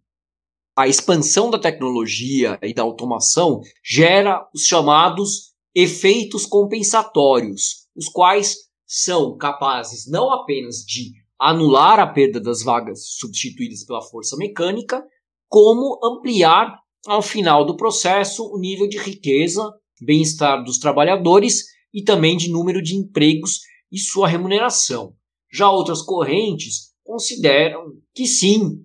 a 0.74 0.88
expansão 0.88 1.50
da 1.50 1.58
tecnologia 1.58 2.58
e 2.62 2.72
da 2.72 2.82
automação 2.82 3.60
gera 3.84 4.48
os 4.54 4.62
chamados 4.62 5.52
efeitos 5.74 6.46
compensatórios, 6.46 7.86
os 7.94 8.08
quais 8.08 8.56
são 8.86 9.36
capazes 9.36 10.10
não 10.10 10.32
apenas 10.32 10.76
de 10.76 11.12
anular 11.38 12.00
a 12.00 12.06
perda 12.06 12.40
das 12.40 12.62
vagas 12.62 13.06
substituídas 13.18 13.84
pela 13.84 14.00
força 14.00 14.34
mecânica, 14.34 15.04
como 15.46 16.00
ampliar 16.02 16.78
ao 17.06 17.20
final 17.20 17.66
do 17.66 17.76
processo 17.76 18.46
o 18.50 18.58
nível 18.58 18.88
de 18.88 18.96
riqueza, 18.96 19.62
bem-estar 20.00 20.64
dos 20.64 20.78
trabalhadores 20.78 21.64
e 21.92 22.02
também 22.02 22.34
de 22.34 22.50
número 22.50 22.80
de 22.80 22.96
empregos 22.96 23.60
e 23.92 23.98
sua 23.98 24.26
remuneração. 24.26 25.14
Já 25.54 25.70
outras 25.70 26.02
correntes 26.02 26.92
consideram 27.04 27.92
que 28.12 28.26
sim, 28.26 28.84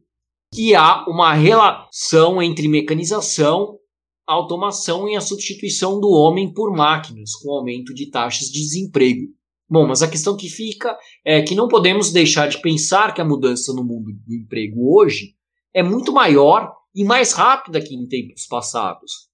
que 0.54 0.76
há 0.76 1.04
uma 1.10 1.34
relação 1.34 2.40
entre 2.44 2.68
mecanização, 2.68 3.80
automação 4.28 5.10
e 5.10 5.16
a 5.16 5.22
substituição 5.22 6.00
do 6.00 6.10
homem 6.12 6.54
por 6.54 6.72
máquinas, 6.72 7.34
com 7.34 7.52
aumento 7.52 7.92
de 7.92 8.12
taxas 8.12 8.50
de 8.50 8.60
desemprego. 8.60 9.34
Bom, 9.68 9.88
mas 9.88 10.04
a 10.04 10.08
questão 10.08 10.38
que 10.38 10.48
fica 10.48 10.96
é 11.26 11.42
que 11.42 11.56
não 11.56 11.68
podemos 11.68 12.12
deixar 12.12 12.48
de 12.48 12.62
pensar 12.62 13.16
que 13.16 13.22
a 13.22 13.26
mudança 13.26 13.74
no 13.74 13.84
mundo 13.84 14.12
do 14.28 14.36
emprego 14.36 14.96
hoje 14.96 15.34
é 15.74 15.82
muito 15.82 16.14
maior 16.14 16.72
e 16.94 17.04
mais 17.04 17.34
rápida 17.34 17.82
que 17.82 17.96
em 17.96 18.08
tempos 18.08 18.46
passados. 18.46 19.28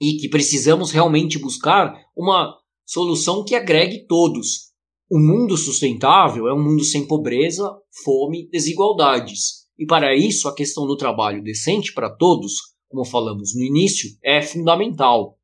E 0.00 0.16
que 0.16 0.28
precisamos 0.28 0.90
realmente 0.90 1.38
buscar 1.38 1.94
uma 2.16 2.52
solução 2.84 3.44
que 3.44 3.54
agregue 3.54 4.06
todos, 4.08 4.71
o 5.14 5.18
mundo 5.18 5.58
sustentável 5.58 6.48
é 6.48 6.54
um 6.54 6.64
mundo 6.64 6.82
sem 6.82 7.06
pobreza, 7.06 7.70
fome, 8.02 8.48
desigualdades. 8.48 9.68
E 9.78 9.84
para 9.84 10.16
isso, 10.16 10.48
a 10.48 10.54
questão 10.54 10.86
do 10.86 10.96
trabalho 10.96 11.42
decente 11.42 11.92
para 11.92 12.08
todos, 12.08 12.54
como 12.88 13.04
falamos 13.04 13.54
no 13.54 13.62
início, 13.62 14.08
é 14.24 14.40
fundamental. 14.40 15.38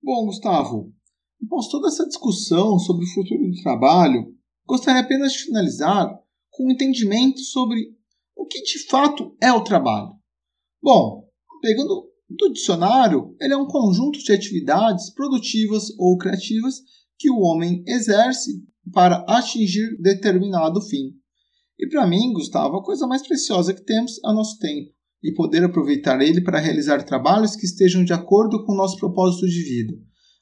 Bom, 0.00 0.26
Gustavo, 0.26 0.92
após 1.44 1.66
toda 1.66 1.88
essa 1.88 2.06
discussão 2.06 2.78
sobre 2.78 3.04
o 3.04 3.12
futuro 3.12 3.50
do 3.50 3.62
trabalho, 3.64 4.36
gostaria 4.64 5.00
apenas 5.00 5.32
de 5.32 5.46
finalizar 5.46 6.08
com 6.50 6.68
um 6.68 6.70
entendimento 6.70 7.40
sobre 7.40 7.96
o 8.36 8.46
que 8.46 8.62
de 8.62 8.86
fato 8.86 9.36
é 9.42 9.52
o 9.52 9.64
trabalho. 9.64 10.12
Bom, 10.80 11.28
pegando 11.60 12.08
do 12.30 12.52
dicionário, 12.52 13.34
ele 13.40 13.52
é 13.52 13.56
um 13.56 13.66
conjunto 13.66 14.20
de 14.20 14.32
atividades 14.32 15.12
produtivas 15.12 15.90
ou 15.98 16.16
criativas 16.16 16.76
que 17.18 17.28
o 17.28 17.40
homem 17.40 17.82
exerce 17.84 18.62
para 18.90 19.24
atingir 19.28 19.96
determinado 20.00 20.80
fim. 20.80 21.12
E 21.78 21.88
para 21.88 22.06
mim, 22.06 22.32
Gustavo, 22.32 22.76
a 22.76 22.82
coisa 22.82 23.06
mais 23.06 23.26
preciosa 23.26 23.74
que 23.74 23.84
temos 23.84 24.18
é 24.24 24.28
o 24.28 24.34
nosso 24.34 24.58
tempo 24.58 24.92
e 25.22 25.32
poder 25.32 25.62
aproveitar 25.62 26.20
ele 26.20 26.40
para 26.40 26.58
realizar 26.58 27.02
trabalhos 27.04 27.54
que 27.54 27.64
estejam 27.64 28.04
de 28.04 28.12
acordo 28.12 28.64
com 28.64 28.72
o 28.72 28.76
nosso 28.76 28.96
propósito 28.96 29.46
de 29.46 29.62
vida. 29.62 29.92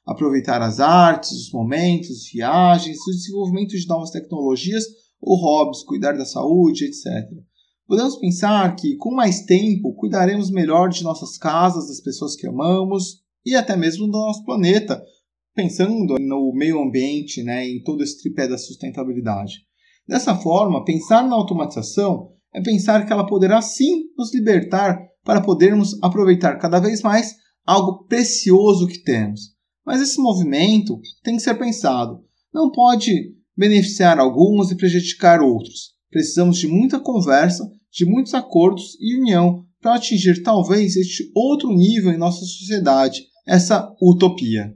Aproveitar 0.05 0.61
as 0.61 0.79
artes, 0.79 1.31
os 1.31 1.51
momentos, 1.51 2.27
viagens, 2.33 2.97
o 3.07 3.11
desenvolvimento 3.11 3.77
de 3.77 3.87
novas 3.87 4.09
tecnologias 4.09 4.83
ou 5.21 5.37
hobbies, 5.37 5.83
cuidar 5.83 6.13
da 6.13 6.25
saúde, 6.25 6.85
etc. 6.85 7.05
Podemos 7.87 8.17
pensar 8.17 8.75
que, 8.75 8.95
com 8.95 9.13
mais 9.13 9.45
tempo, 9.45 9.93
cuidaremos 9.93 10.49
melhor 10.49 10.89
de 10.89 11.03
nossas 11.03 11.37
casas, 11.37 11.87
das 11.87 12.01
pessoas 12.01 12.35
que 12.35 12.47
amamos 12.47 13.21
e 13.45 13.55
até 13.55 13.75
mesmo 13.75 14.05
do 14.05 14.13
nosso 14.13 14.43
planeta, 14.43 15.03
pensando 15.53 16.15
no 16.19 16.53
meio 16.53 16.81
ambiente, 16.81 17.43
né, 17.43 17.67
em 17.67 17.83
todo 17.83 18.03
esse 18.03 18.21
tripé 18.21 18.47
da 18.47 18.57
sustentabilidade. 18.57 19.65
Dessa 20.07 20.35
forma, 20.35 20.83
pensar 20.83 21.27
na 21.27 21.35
automatização 21.35 22.31
é 22.53 22.61
pensar 22.61 23.05
que 23.05 23.13
ela 23.13 23.25
poderá 23.25 23.61
sim 23.61 24.05
nos 24.17 24.33
libertar 24.33 24.99
para 25.23 25.41
podermos 25.41 25.97
aproveitar 26.01 26.57
cada 26.57 26.79
vez 26.79 27.01
mais 27.01 27.35
algo 27.65 28.05
precioso 28.05 28.87
que 28.87 29.03
temos. 29.03 29.55
Mas 29.85 30.01
esse 30.01 30.19
movimento 30.19 30.99
tem 31.23 31.35
que 31.35 31.41
ser 31.41 31.55
pensado. 31.55 32.23
Não 32.53 32.71
pode 32.71 33.35
beneficiar 33.55 34.19
alguns 34.19 34.71
e 34.71 34.75
prejudicar 34.75 35.41
outros. 35.41 35.93
Precisamos 36.09 36.57
de 36.57 36.67
muita 36.67 36.99
conversa, 36.99 37.69
de 37.91 38.05
muitos 38.05 38.33
acordos 38.33 38.97
e 38.99 39.19
união 39.19 39.65
para 39.81 39.95
atingir 39.95 40.43
talvez 40.43 40.95
este 40.95 41.31
outro 41.35 41.69
nível 41.69 42.11
em 42.11 42.17
nossa 42.17 42.39
sociedade, 42.45 43.23
essa 43.47 43.93
utopia. 44.01 44.75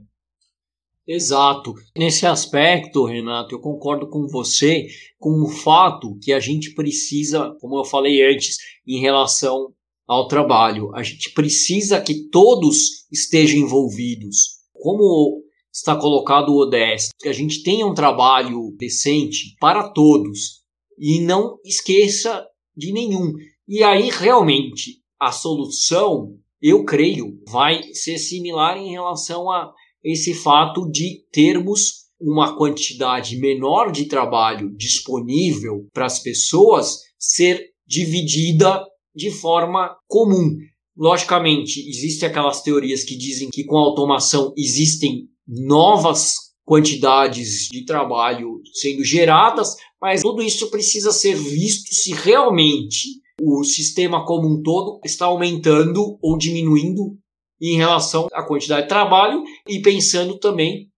Exato. 1.06 1.74
Nesse 1.96 2.26
aspecto, 2.26 3.04
Renato, 3.04 3.54
eu 3.54 3.60
concordo 3.60 4.08
com 4.08 4.26
você 4.26 4.88
com 5.18 5.40
o 5.42 5.48
fato 5.48 6.18
que 6.20 6.32
a 6.32 6.40
gente 6.40 6.74
precisa, 6.74 7.54
como 7.60 7.78
eu 7.78 7.84
falei 7.84 8.22
antes, 8.26 8.56
em 8.86 9.00
relação 9.00 9.72
ao 10.06 10.28
trabalho, 10.28 10.94
a 10.94 11.02
gente 11.02 11.32
precisa 11.32 12.00
que 12.00 12.28
todos 12.28 13.06
estejam 13.10 13.60
envolvidos. 13.60 14.56
Como 14.72 15.42
está 15.72 15.96
colocado 15.96 16.50
o 16.50 16.62
ODS, 16.62 17.10
que 17.20 17.28
a 17.28 17.32
gente 17.32 17.62
tenha 17.62 17.86
um 17.86 17.94
trabalho 17.94 18.74
decente 18.78 19.54
para 19.60 19.90
todos 19.90 20.62
e 20.98 21.20
não 21.20 21.58
esqueça 21.64 22.46
de 22.76 22.92
nenhum. 22.92 23.32
E 23.68 23.82
aí 23.82 24.08
realmente 24.10 25.02
a 25.20 25.32
solução, 25.32 26.34
eu 26.62 26.84
creio, 26.84 27.40
vai 27.48 27.82
ser 27.92 28.18
similar 28.18 28.78
em 28.78 28.90
relação 28.90 29.50
a 29.50 29.72
esse 30.06 30.32
fato 30.32 30.88
de 30.88 31.24
termos 31.32 32.06
uma 32.20 32.56
quantidade 32.56 33.36
menor 33.36 33.90
de 33.90 34.06
trabalho 34.06 34.74
disponível 34.76 35.86
para 35.92 36.06
as 36.06 36.20
pessoas 36.20 37.00
ser 37.18 37.62
dividida 37.86 38.82
de 39.14 39.30
forma 39.30 39.96
comum. 40.06 40.56
Logicamente, 40.96 41.86
existem 41.88 42.28
aquelas 42.28 42.62
teorias 42.62 43.02
que 43.02 43.16
dizem 43.16 43.50
que 43.50 43.64
com 43.64 43.76
a 43.76 43.82
automação 43.82 44.54
existem 44.56 45.28
novas 45.46 46.36
quantidades 46.64 47.68
de 47.70 47.84
trabalho 47.84 48.60
sendo 48.72 49.04
geradas, 49.04 49.76
mas 50.00 50.22
tudo 50.22 50.42
isso 50.42 50.70
precisa 50.70 51.12
ser 51.12 51.34
visto 51.34 51.94
se 51.94 52.12
realmente 52.12 53.20
o 53.40 53.62
sistema 53.62 54.24
como 54.24 54.48
um 54.48 54.62
todo 54.62 55.00
está 55.04 55.26
aumentando 55.26 56.18
ou 56.22 56.38
diminuindo 56.38 57.18
em 57.60 57.76
relação 57.76 58.26
à 58.32 58.42
quantidade 58.42 58.82
de 58.82 58.88
trabalho 58.88 59.42
e 59.66 59.80
pensando 59.80 60.38
também 60.38 60.90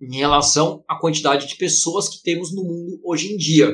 em 0.00 0.16
relação 0.16 0.84
à 0.88 0.96
quantidade 0.96 1.46
de 1.46 1.56
pessoas 1.56 2.08
que 2.08 2.22
temos 2.22 2.54
no 2.54 2.64
mundo 2.64 3.00
hoje 3.04 3.32
em 3.32 3.36
dia. 3.36 3.72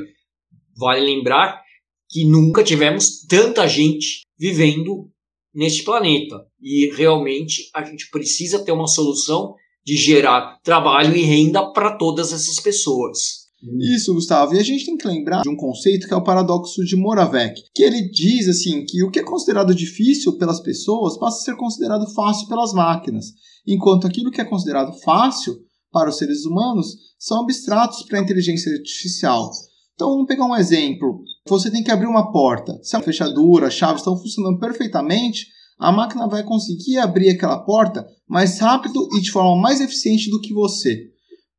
Vale 0.76 1.00
lembrar 1.00 1.60
que 2.08 2.24
nunca 2.24 2.62
tivemos 2.62 3.24
tanta 3.26 3.66
gente 3.66 4.22
vivendo 4.38 5.10
neste 5.54 5.82
planeta 5.82 6.46
e 6.60 6.92
realmente 6.94 7.70
a 7.74 7.82
gente 7.84 8.08
precisa 8.10 8.64
ter 8.64 8.72
uma 8.72 8.86
solução 8.86 9.54
de 9.84 9.96
gerar 9.96 10.58
trabalho 10.62 11.16
e 11.16 11.22
renda 11.22 11.72
para 11.72 11.96
todas 11.96 12.32
essas 12.32 12.60
pessoas. 12.60 13.49
Isso, 13.62 14.14
Gustavo. 14.14 14.54
E 14.54 14.58
a 14.58 14.62
gente 14.62 14.86
tem 14.86 14.96
que 14.96 15.06
lembrar 15.06 15.42
de 15.42 15.48
um 15.48 15.56
conceito 15.56 16.06
que 16.08 16.14
é 16.14 16.16
o 16.16 16.24
paradoxo 16.24 16.84
de 16.84 16.96
Moravec, 16.96 17.60
que 17.74 17.82
ele 17.82 18.08
diz 18.10 18.48
assim 18.48 18.84
que 18.86 19.02
o 19.02 19.10
que 19.10 19.20
é 19.20 19.22
considerado 19.22 19.74
difícil 19.74 20.38
pelas 20.38 20.60
pessoas 20.60 21.18
passa 21.18 21.38
a 21.38 21.44
ser 21.44 21.56
considerado 21.56 22.06
fácil 22.14 22.48
pelas 22.48 22.72
máquinas, 22.72 23.26
enquanto 23.66 24.06
aquilo 24.06 24.30
que 24.30 24.40
é 24.40 24.44
considerado 24.44 24.92
fácil 25.00 25.58
para 25.92 26.08
os 26.08 26.16
seres 26.16 26.44
humanos 26.44 26.96
são 27.18 27.42
abstratos 27.42 28.02
para 28.04 28.18
a 28.18 28.22
inteligência 28.22 28.72
artificial. 28.72 29.50
Então, 29.94 30.12
vamos 30.12 30.26
pegar 30.26 30.46
um 30.46 30.56
exemplo. 30.56 31.20
Você 31.46 31.70
tem 31.70 31.82
que 31.82 31.90
abrir 31.90 32.06
uma 32.06 32.32
porta. 32.32 32.78
Se 32.82 32.96
a 32.96 33.02
fechadura, 33.02 33.66
a 33.66 33.70
chave 33.70 33.98
estão 33.98 34.16
funcionando 34.16 34.58
perfeitamente, 34.58 35.46
a 35.78 35.92
máquina 35.92 36.26
vai 36.26 36.42
conseguir 36.42 36.96
abrir 36.96 37.28
aquela 37.28 37.58
porta 37.58 38.06
mais 38.26 38.58
rápido 38.58 39.06
e 39.14 39.20
de 39.20 39.30
forma 39.30 39.60
mais 39.60 39.80
eficiente 39.80 40.30
do 40.30 40.40
que 40.40 40.54
você. 40.54 41.10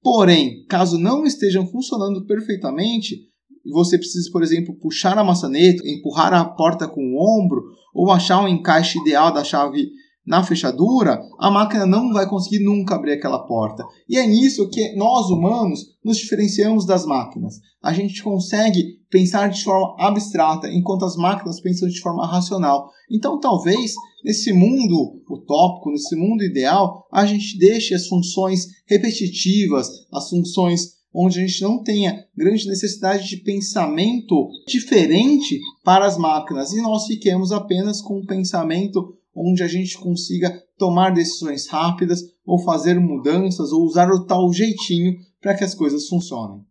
Porém, 0.02 0.66
caso 0.68 0.98
não 0.98 1.26
estejam 1.26 1.68
funcionando 1.68 2.26
perfeitamente, 2.26 3.30
você 3.72 3.98
precisa, 3.98 4.30
por 4.32 4.42
exemplo, 4.42 4.76
puxar 4.80 5.18
a 5.18 5.24
maçaneta, 5.24 5.88
empurrar 5.88 6.34
a 6.34 6.44
porta 6.44 6.88
com 6.88 7.02
o 7.02 7.18
ombro, 7.18 7.62
ou 7.94 8.12
achar 8.12 8.42
um 8.42 8.48
encaixe 8.48 8.98
ideal 9.00 9.32
da 9.32 9.44
chave 9.44 9.90
na 10.26 10.44
fechadura, 10.44 11.22
a 11.40 11.50
máquina 11.50 11.86
não 11.86 12.14
vai 12.14 12.28
conseguir 12.28 12.64
nunca 12.64 12.96
abrir 12.96 13.14
aquela 13.14 13.40
porta. 13.40 13.84
E 14.08 14.18
é 14.18 14.26
nisso 14.26 14.70
que 14.70 14.96
nós 14.96 15.30
humanos 15.30 15.96
nos 16.04 16.18
diferenciamos 16.18 16.86
das 16.86 17.06
máquinas. 17.06 17.56
A 17.82 17.92
gente 17.94 18.22
consegue 18.24 19.00
pensar 19.10 19.50
de 19.50 19.64
forma 19.64 19.96
abstrata, 20.00 20.70
enquanto 20.70 21.06
as 21.06 21.16
máquinas 21.16 21.60
pensam 21.60 21.90
de 21.90 22.00
forma 22.00 22.26
racional. 22.26 22.90
Então, 23.10 23.40
talvez 23.40 23.94
nesse 24.24 24.54
mundo 24.54 25.22
utópico, 25.30 25.92
nesse 25.92 26.16
mundo 26.16 26.44
ideal, 26.44 27.08
a 27.12 27.26
gente 27.26 27.58
deixe 27.58 27.94
as 27.94 28.08
funções 28.08 28.68
repetitivas, 28.86 29.90
as 30.14 30.30
funções 30.30 31.02
onde 31.14 31.40
a 31.40 31.46
gente 31.46 31.62
não 31.62 31.84
tenha 31.84 32.26
grande 32.36 32.68
necessidade 32.68 33.28
de 33.28 33.38
pensamento 33.38 34.50
diferente 34.66 35.60
para 35.84 36.06
as 36.06 36.18
máquinas 36.18 36.72
e 36.72 36.82
nós 36.82 37.06
fiquemos 37.06 37.52
apenas 37.52 38.02
com 38.02 38.20
um 38.20 38.26
pensamento 38.26 39.18
onde 39.36 39.64
a 39.64 39.68
gente 39.68 39.98
consiga 39.98 40.52
tomar 40.78 41.12
decisões 41.12 41.68
rápidas 41.68 42.22
ou 42.46 42.64
fazer 42.64 43.00
mudanças 43.00 43.72
ou 43.72 43.84
usar 43.84 44.10
o 44.12 44.26
tal 44.26 44.52
jeitinho 44.52 45.16
para 45.40 45.56
que 45.56 45.64
as 45.64 45.74
coisas 45.74 46.08
funcionem. 46.08 46.62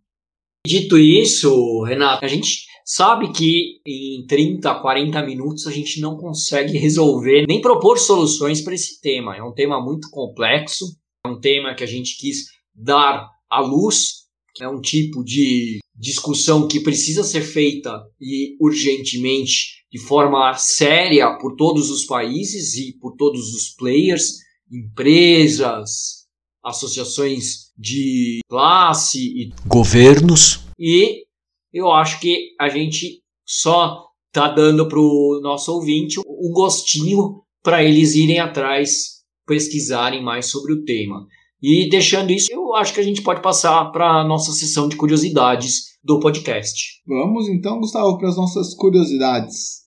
Dito 0.67 0.99
isso, 0.99 1.83
Renato, 1.85 2.25
a 2.25 2.29
gente 2.29 2.67
sabe 2.85 3.33
que 3.33 3.81
em 3.87 4.27
30, 4.27 4.75
40 4.75 5.23
minutos 5.25 5.67
a 5.67 5.71
gente 5.71 6.01
não 6.01 6.17
consegue 6.17 6.77
resolver 6.77 7.47
nem 7.47 7.61
propor 7.61 7.99
soluções 7.99 8.61
para 8.61 8.75
esse 8.75 9.01
tema. 9.01 9.37
É 9.37 9.43
um 9.43 9.55
tema 9.55 9.83
muito 9.83 10.11
complexo, 10.11 10.85
é 11.25 11.29
um 11.29 11.41
tema 11.41 11.75
que 11.75 11.85
a 11.85 11.87
gente 11.87 12.19
quis 12.19 12.47
dar 12.75 13.29
à 13.49 13.61
luz, 13.61 14.27
é 14.61 14.69
um 14.69 14.81
tipo 14.81 15.25
de 15.25 15.79
discussão 16.01 16.67
que 16.67 16.81
precisa 16.81 17.23
ser 17.23 17.43
feita 17.43 18.03
e 18.19 18.57
urgentemente 18.59 19.85
de 19.93 19.99
forma 19.99 20.55
séria 20.55 21.37
por 21.39 21.57
todos 21.57 21.91
os 21.91 22.05
países 22.05 22.75
e 22.77 22.97
por 22.99 23.17
todos 23.17 23.55
os 23.55 23.75
players, 23.75 24.39
empresas, 24.73 26.27
associações 26.65 27.71
de 27.77 28.41
classe 28.49 29.19
e 29.19 29.53
governos. 29.67 30.61
E 30.79 31.25
eu 31.73 31.91
acho 31.93 32.19
que 32.19 32.55
a 32.59 32.69
gente 32.71 33.23
só 33.45 34.07
tá 34.33 34.49
dando 34.49 34.89
pro 34.89 35.41
nosso 35.43 35.73
ouvinte 35.73 36.19
um 36.21 36.51
gostinho 36.53 37.43
para 37.63 37.85
eles 37.85 38.15
irem 38.15 38.39
atrás, 38.39 39.23
pesquisarem 39.47 40.23
mais 40.23 40.47
sobre 40.47 40.73
o 40.73 40.83
tema. 40.85 41.27
E 41.63 41.91
deixando 41.91 42.31
isso, 42.31 42.51
eu 42.51 42.75
acho 42.75 42.95
que 42.95 43.01
a 43.01 43.03
gente 43.03 43.21
pode 43.21 43.43
passar 43.43 43.93
para 43.93 44.21
a 44.21 44.25
nossa 44.25 44.51
sessão 44.53 44.89
de 44.89 44.97
curiosidades 44.97 45.91
do 46.03 46.19
podcast. 46.19 47.03
Vamos 47.07 47.49
então, 47.49 47.79
Gustavo, 47.79 48.17
para 48.17 48.31
as 48.31 48.37
nossas 48.37 48.73
curiosidades. 48.75 49.87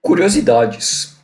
Curiosidades. 0.00 1.14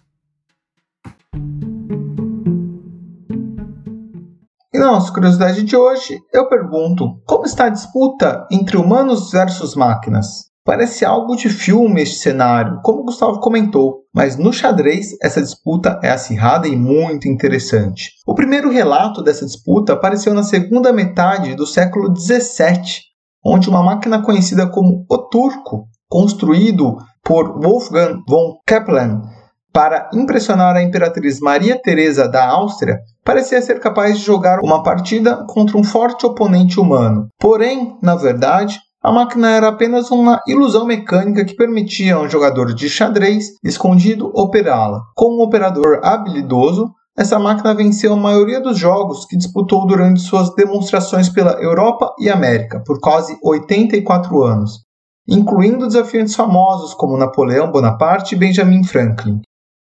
E 4.74 4.78
na 4.78 4.86
nossa 4.88 5.10
curiosidade 5.14 5.62
de 5.62 5.74
hoje, 5.74 6.20
eu 6.30 6.46
pergunto: 6.46 7.18
como 7.24 7.46
está 7.46 7.66
a 7.66 7.70
disputa 7.70 8.46
entre 8.52 8.76
humanos 8.76 9.30
versus 9.30 9.74
máquinas? 9.74 10.52
Parece 10.64 11.04
algo 11.04 11.36
de 11.36 11.50
filme 11.50 12.00
este 12.00 12.16
cenário, 12.16 12.80
como 12.82 13.04
Gustavo 13.04 13.38
comentou, 13.38 14.04
mas 14.14 14.38
no 14.38 14.50
xadrez 14.50 15.14
essa 15.22 15.42
disputa 15.42 16.00
é 16.02 16.08
acirrada 16.08 16.66
e 16.66 16.74
muito 16.74 17.28
interessante. 17.28 18.12
O 18.26 18.34
primeiro 18.34 18.70
relato 18.70 19.22
dessa 19.22 19.44
disputa 19.44 19.92
apareceu 19.92 20.32
na 20.32 20.42
segunda 20.42 20.90
metade 20.90 21.54
do 21.54 21.66
século 21.66 22.16
XVII, 22.16 23.02
onde 23.44 23.68
uma 23.68 23.82
máquina 23.82 24.22
conhecida 24.22 24.66
como 24.66 25.04
o 25.06 25.18
Turco, 25.18 25.84
construído 26.08 26.96
por 27.22 27.60
Wolfgang 27.60 28.22
von 28.26 28.54
Kepler 28.66 29.20
para 29.70 30.08
impressionar 30.14 30.76
a 30.76 30.82
imperatriz 30.82 31.40
Maria 31.40 31.78
Teresa 31.78 32.26
da 32.26 32.48
Áustria, 32.48 33.00
parecia 33.22 33.60
ser 33.60 33.80
capaz 33.80 34.16
de 34.16 34.24
jogar 34.24 34.60
uma 34.60 34.82
partida 34.82 35.44
contra 35.46 35.76
um 35.76 35.84
forte 35.84 36.24
oponente 36.24 36.80
humano. 36.80 37.26
Porém, 37.38 37.98
na 38.00 38.14
verdade, 38.14 38.78
a 39.04 39.12
máquina 39.12 39.50
era 39.50 39.68
apenas 39.68 40.10
uma 40.10 40.40
ilusão 40.48 40.86
mecânica 40.86 41.44
que 41.44 41.54
permitia 41.54 42.16
a 42.16 42.22
um 42.22 42.28
jogador 42.28 42.72
de 42.72 42.88
xadrez 42.88 43.50
escondido 43.62 44.32
operá-la. 44.34 45.02
Com 45.14 45.36
um 45.36 45.42
operador 45.42 46.00
habilidoso, 46.02 46.90
essa 47.14 47.38
máquina 47.38 47.74
venceu 47.74 48.14
a 48.14 48.16
maioria 48.16 48.62
dos 48.62 48.78
jogos 48.78 49.26
que 49.26 49.36
disputou 49.36 49.86
durante 49.86 50.22
suas 50.22 50.54
demonstrações 50.54 51.28
pela 51.28 51.52
Europa 51.62 52.14
e 52.18 52.30
América 52.30 52.82
por 52.86 52.98
quase 52.98 53.36
84 53.42 54.42
anos, 54.42 54.80
incluindo 55.28 55.86
desafiantes 55.86 56.34
famosos 56.34 56.94
como 56.94 57.18
Napoleão 57.18 57.70
Bonaparte 57.70 58.34
e 58.34 58.38
Benjamin 58.38 58.84
Franklin. 58.84 59.42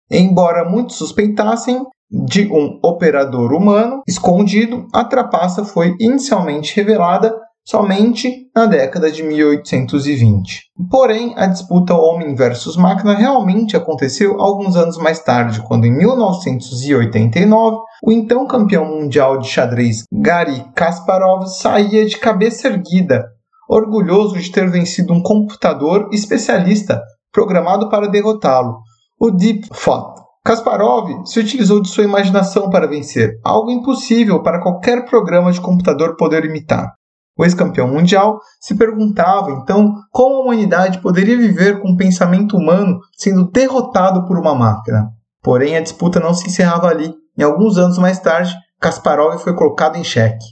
Embora 0.10 0.68
muitos 0.68 0.96
suspeitassem 0.96 1.86
de 2.10 2.52
um 2.52 2.80
operador 2.84 3.54
humano 3.54 4.02
escondido, 4.08 4.88
a 4.92 5.06
trapaça 5.06 5.64
foi 5.64 5.96
inicialmente 6.00 6.76
revelada 6.76 7.40
somente 7.66 8.50
na 8.56 8.66
década 8.66 9.12
de 9.12 9.24
1820. 9.24 10.62
Porém, 10.90 11.34
a 11.38 11.46
disputa 11.46 11.94
homem 11.94 12.36
versus 12.36 12.76
máquina 12.76 13.14
realmente 13.14 13.78
aconteceu 13.78 14.42
alguns 14.42 14.76
anos 14.76 14.98
mais 14.98 15.20
tarde, 15.20 15.62
quando 15.62 15.86
em 15.86 15.92
1989 15.92 17.78
o 18.04 18.12
então 18.12 18.48
campeão 18.48 18.86
mundial 18.86 19.38
de 19.38 19.48
xadrez 19.48 20.04
Gary 20.12 20.66
Kasparov 20.76 21.46
saía 21.48 22.06
de 22.06 22.18
cabeça 22.18 22.68
erguida, 22.68 23.26
orgulhoso 23.70 24.38
de 24.38 24.52
ter 24.52 24.70
vencido 24.70 25.14
um 25.14 25.22
computador 25.22 26.10
especialista 26.12 27.02
programado 27.32 27.90
para 27.90 28.10
derrotá-lo, 28.10 28.80
o 29.20 29.32
Deep 29.32 29.70
Thought. 29.70 30.22
Kasparov 30.44 31.24
se 31.26 31.40
utilizou 31.40 31.80
de 31.80 31.88
sua 31.88 32.04
imaginação 32.04 32.70
para 32.70 32.88
vencer, 32.88 33.40
algo 33.44 33.70
impossível 33.70 34.42
para 34.42 34.60
qualquer 34.60 35.06
programa 35.06 35.52
de 35.52 35.62
computador 35.62 36.18
poder 36.18 36.44
imitar. 36.44 36.92
O 37.42 37.44
ex-campeão 37.44 37.88
mundial 37.88 38.40
se 38.60 38.76
perguntava 38.76 39.50
então 39.50 39.96
como 40.12 40.36
a 40.36 40.40
humanidade 40.42 41.02
poderia 41.02 41.36
viver 41.36 41.82
com 41.82 41.90
o 41.90 41.98
pensamento 41.98 42.56
humano 42.56 43.00
sendo 43.18 43.50
derrotado 43.50 44.28
por 44.28 44.38
uma 44.38 44.54
máquina. 44.54 45.10
Porém, 45.42 45.76
a 45.76 45.82
disputa 45.82 46.20
não 46.20 46.36
se 46.36 46.46
encerrava 46.46 46.88
ali. 46.88 47.12
Em 47.36 47.42
alguns 47.42 47.80
anos 47.80 47.98
mais 47.98 48.20
tarde, 48.20 48.54
Kasparov 48.80 49.40
foi 49.40 49.56
colocado 49.56 49.96
em 49.96 50.04
xeque. 50.04 50.46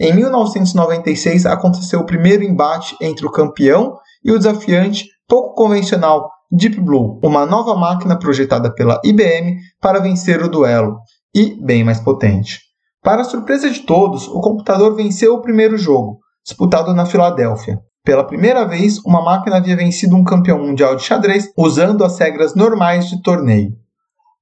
Em 0.00 0.12
1996 0.16 1.46
aconteceu 1.46 2.00
o 2.00 2.06
primeiro 2.06 2.42
embate 2.42 2.96
entre 3.00 3.24
o 3.24 3.30
campeão 3.30 3.96
e 4.24 4.32
o 4.32 4.36
desafiante 4.36 5.06
pouco 5.28 5.54
convencional 5.54 6.28
Deep 6.50 6.80
Blue, 6.80 7.20
uma 7.22 7.46
nova 7.46 7.76
máquina 7.76 8.18
projetada 8.18 8.74
pela 8.74 9.00
IBM 9.04 9.58
para 9.80 10.00
vencer 10.00 10.42
o 10.42 10.48
duelo 10.48 10.98
e 11.32 11.56
bem 11.64 11.84
mais 11.84 12.00
potente. 12.00 12.58
Para 13.00 13.22
surpresa 13.22 13.70
de 13.70 13.80
todos, 13.80 14.26
o 14.26 14.40
computador 14.40 14.96
venceu 14.96 15.34
o 15.34 15.40
primeiro 15.40 15.76
jogo, 15.76 16.21
disputado 16.44 16.92
na 16.94 17.06
Filadélfia. 17.06 17.80
Pela 18.04 18.24
primeira 18.24 18.64
vez, 18.64 18.98
uma 19.04 19.22
máquina 19.22 19.56
havia 19.56 19.76
vencido 19.76 20.16
um 20.16 20.24
campeão 20.24 20.58
mundial 20.58 20.96
de 20.96 21.04
xadrez 21.04 21.48
usando 21.56 22.04
as 22.04 22.18
regras 22.18 22.54
normais 22.54 23.08
de 23.08 23.22
torneio. 23.22 23.72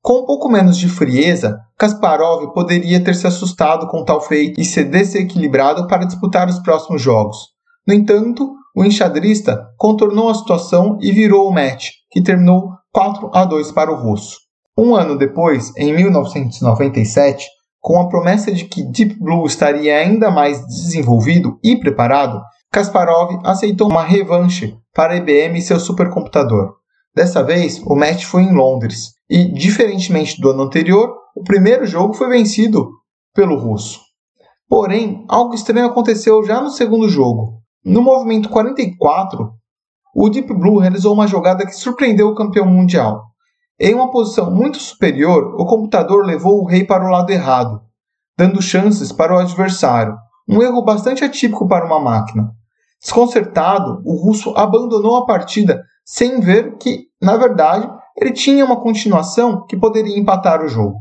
Com 0.02 0.20
um 0.20 0.24
pouco 0.24 0.48
menos 0.48 0.78
de 0.78 0.88
frieza, 0.88 1.58
Kasparov 1.78 2.54
poderia 2.54 3.04
ter 3.04 3.14
se 3.14 3.26
assustado 3.26 3.86
com 3.88 4.02
tal 4.02 4.20
feito 4.22 4.58
e 4.58 4.64
ser 4.64 4.84
desequilibrado 4.84 5.86
para 5.86 6.06
disputar 6.06 6.48
os 6.48 6.58
próximos 6.60 7.02
jogos. 7.02 7.36
No 7.86 7.92
entanto, 7.92 8.50
o 8.74 8.82
enxadrista 8.82 9.68
contornou 9.76 10.30
a 10.30 10.34
situação 10.34 10.96
e 11.02 11.12
virou 11.12 11.46
o 11.46 11.52
match, 11.52 11.90
que 12.10 12.22
terminou 12.22 12.70
4 12.92 13.30
a 13.34 13.44
2 13.44 13.72
para 13.72 13.92
o 13.92 13.96
russo. 13.96 14.38
Um 14.76 14.94
ano 14.94 15.18
depois, 15.18 15.70
em 15.76 15.92
1997, 15.92 17.46
com 17.80 18.00
a 18.00 18.08
promessa 18.08 18.52
de 18.52 18.66
que 18.66 18.82
Deep 18.82 19.18
Blue 19.18 19.46
estaria 19.46 19.96
ainda 19.96 20.30
mais 20.30 20.64
desenvolvido 20.66 21.58
e 21.64 21.76
preparado, 21.76 22.40
Kasparov 22.70 23.40
aceitou 23.44 23.88
uma 23.88 24.04
revanche 24.04 24.76
para 24.94 25.16
IBM 25.16 25.58
e 25.58 25.62
seu 25.62 25.80
supercomputador. 25.80 26.74
Dessa 27.14 27.42
vez, 27.42 27.82
o 27.84 27.96
match 27.96 28.24
foi 28.24 28.42
em 28.42 28.54
Londres, 28.54 29.14
e, 29.28 29.44
diferentemente 29.52 30.40
do 30.40 30.50
ano 30.50 30.62
anterior, 30.62 31.14
o 31.34 31.42
primeiro 31.42 31.86
jogo 31.86 32.14
foi 32.14 32.28
vencido 32.28 32.90
pelo 33.34 33.56
russo. 33.56 34.00
Porém, 34.68 35.24
algo 35.28 35.54
estranho 35.54 35.86
aconteceu 35.86 36.44
já 36.44 36.60
no 36.60 36.70
segundo 36.70 37.08
jogo. 37.08 37.60
No 37.84 38.02
movimento 38.02 38.48
44, 38.48 39.52
o 40.14 40.28
Deep 40.28 40.52
Blue 40.52 40.78
realizou 40.78 41.14
uma 41.14 41.26
jogada 41.26 41.64
que 41.64 41.72
surpreendeu 41.72 42.28
o 42.28 42.34
campeão 42.34 42.66
mundial. 42.66 43.29
Em 43.82 43.94
uma 43.94 44.10
posição 44.10 44.50
muito 44.50 44.78
superior, 44.78 45.54
o 45.58 45.64
computador 45.64 46.26
levou 46.26 46.60
o 46.60 46.66
rei 46.66 46.84
para 46.84 47.02
o 47.02 47.10
lado 47.10 47.30
errado, 47.30 47.80
dando 48.36 48.60
chances 48.60 49.10
para 49.10 49.34
o 49.34 49.38
adversário, 49.38 50.18
um 50.46 50.60
erro 50.60 50.82
bastante 50.82 51.24
atípico 51.24 51.66
para 51.66 51.86
uma 51.86 51.98
máquina. 51.98 52.52
Desconcertado, 53.00 54.02
o 54.04 54.16
russo 54.16 54.52
abandonou 54.54 55.16
a 55.16 55.24
partida 55.24 55.82
sem 56.04 56.40
ver 56.40 56.76
que, 56.76 57.06
na 57.22 57.38
verdade, 57.38 57.90
ele 58.18 58.32
tinha 58.32 58.66
uma 58.66 58.82
continuação 58.82 59.64
que 59.64 59.78
poderia 59.78 60.18
empatar 60.18 60.62
o 60.62 60.68
jogo. 60.68 60.98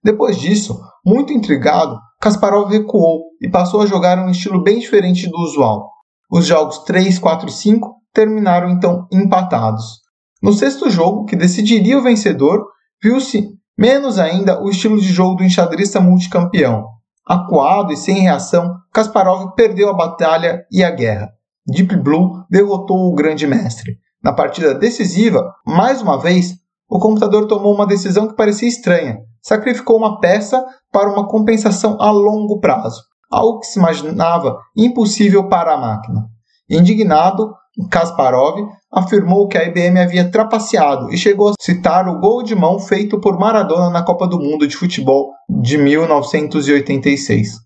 Depois 0.00 0.38
disso, 0.38 0.80
muito 1.04 1.32
intrigado, 1.32 1.98
Kasparov 2.20 2.70
recuou 2.70 3.24
e 3.42 3.50
passou 3.50 3.82
a 3.82 3.86
jogar 3.86 4.20
um 4.20 4.30
estilo 4.30 4.62
bem 4.62 4.78
diferente 4.78 5.28
do 5.28 5.36
usual. 5.38 5.90
Os 6.30 6.46
jogos 6.46 6.78
3, 6.84 7.18
4 7.18 7.48
e 7.48 7.52
5 7.52 7.96
terminaram 8.14 8.70
então 8.70 9.08
empatados. 9.10 9.98
No 10.42 10.52
sexto 10.52 10.88
jogo, 10.88 11.26
que 11.26 11.36
decidiria 11.36 11.98
o 11.98 12.02
vencedor, 12.02 12.66
viu-se 13.02 13.48
menos 13.76 14.18
ainda 14.18 14.62
o 14.62 14.70
estilo 14.70 14.98
de 14.98 15.12
jogo 15.12 15.36
do 15.36 15.44
enxadrista 15.44 16.00
multicampeão. 16.00 16.86
Acuado 17.26 17.92
e 17.92 17.96
sem 17.96 18.20
reação, 18.20 18.74
Kasparov 18.92 19.54
perdeu 19.54 19.88
a 19.88 19.96
batalha 19.96 20.64
e 20.70 20.82
a 20.82 20.90
guerra. 20.90 21.30
Deep 21.66 21.96
Blue 21.96 22.44
derrotou 22.50 23.06
o 23.06 23.14
grande 23.14 23.46
mestre. 23.46 23.98
Na 24.22 24.32
partida 24.32 24.74
decisiva, 24.74 25.54
mais 25.66 26.02
uma 26.02 26.18
vez, 26.18 26.54
o 26.88 26.98
computador 26.98 27.46
tomou 27.46 27.74
uma 27.74 27.86
decisão 27.86 28.26
que 28.26 28.34
parecia 28.34 28.68
estranha. 28.68 29.18
Sacrificou 29.40 29.96
uma 29.96 30.20
peça 30.20 30.64
para 30.92 31.10
uma 31.10 31.28
compensação 31.28 31.96
a 32.00 32.10
longo 32.10 32.60
prazo, 32.60 33.00
algo 33.30 33.60
que 33.60 33.66
se 33.66 33.78
imaginava 33.78 34.58
impossível 34.76 35.48
para 35.48 35.74
a 35.74 35.78
máquina. 35.78 36.26
Indignado, 36.68 37.54
Kasparov 37.90 38.68
afirmou 38.92 39.46
que 39.46 39.56
a 39.56 39.64
IBM 39.64 40.00
havia 40.00 40.30
trapaceado 40.30 41.12
e 41.12 41.16
chegou 41.16 41.50
a 41.50 41.54
citar 41.60 42.08
o 42.08 42.18
gol 42.18 42.42
de 42.42 42.54
mão 42.54 42.78
feito 42.78 43.20
por 43.20 43.38
Maradona 43.38 43.90
na 43.90 44.02
Copa 44.02 44.26
do 44.26 44.38
Mundo 44.38 44.66
de 44.66 44.76
Futebol 44.76 45.30
de 45.48 45.78
1986, 45.78 47.58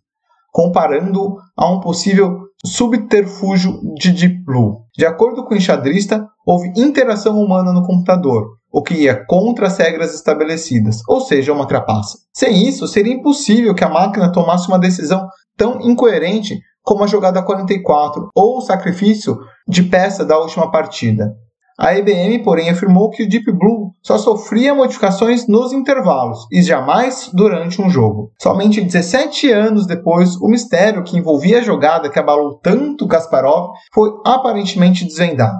comparando 0.52 1.36
a 1.56 1.66
um 1.70 1.80
possível 1.80 2.44
subterfúgio 2.64 3.80
de 3.98 4.10
Deep 4.10 4.44
Blue. 4.44 4.84
De 4.96 5.04
acordo 5.04 5.44
com 5.44 5.54
o 5.54 5.56
enxadrista, 5.56 6.26
houve 6.46 6.72
interação 6.76 7.38
humana 7.38 7.72
no 7.72 7.86
computador, 7.86 8.56
o 8.72 8.82
que 8.82 8.94
ia 8.94 9.24
contra 9.26 9.66
as 9.66 9.78
regras 9.78 10.14
estabelecidas, 10.14 11.00
ou 11.08 11.20
seja, 11.20 11.52
uma 11.52 11.66
trapaça. 11.66 12.18
Sem 12.32 12.66
isso, 12.66 12.88
seria 12.88 13.12
impossível 13.12 13.74
que 13.74 13.84
a 13.84 13.88
máquina 13.88 14.32
tomasse 14.32 14.66
uma 14.68 14.78
decisão 14.78 15.28
tão 15.56 15.80
incoerente 15.80 16.60
como 16.82 17.02
a 17.02 17.06
jogada 17.06 17.42
44 17.42 18.28
ou 18.34 18.58
o 18.58 18.60
sacrifício 18.60 19.38
de 19.66 19.82
peça 19.82 20.24
da 20.24 20.38
última 20.38 20.70
partida. 20.70 21.34
A 21.76 21.92
IBM, 21.98 22.44
porém, 22.44 22.70
afirmou 22.70 23.10
que 23.10 23.24
o 23.24 23.28
Deep 23.28 23.50
Blue 23.50 23.90
só 24.00 24.16
sofria 24.16 24.72
modificações 24.72 25.48
nos 25.48 25.72
intervalos 25.72 26.46
e 26.52 26.62
jamais 26.62 27.30
durante 27.32 27.82
um 27.82 27.90
jogo. 27.90 28.30
Somente 28.40 28.80
17 28.80 29.50
anos 29.50 29.84
depois, 29.84 30.36
o 30.36 30.46
mistério 30.46 31.02
que 31.02 31.16
envolvia 31.18 31.58
a 31.58 31.62
jogada 31.62 32.08
que 32.08 32.18
abalou 32.18 32.60
tanto 32.62 33.08
Kasparov 33.08 33.72
foi 33.92 34.12
aparentemente 34.24 35.04
desvendado. 35.04 35.58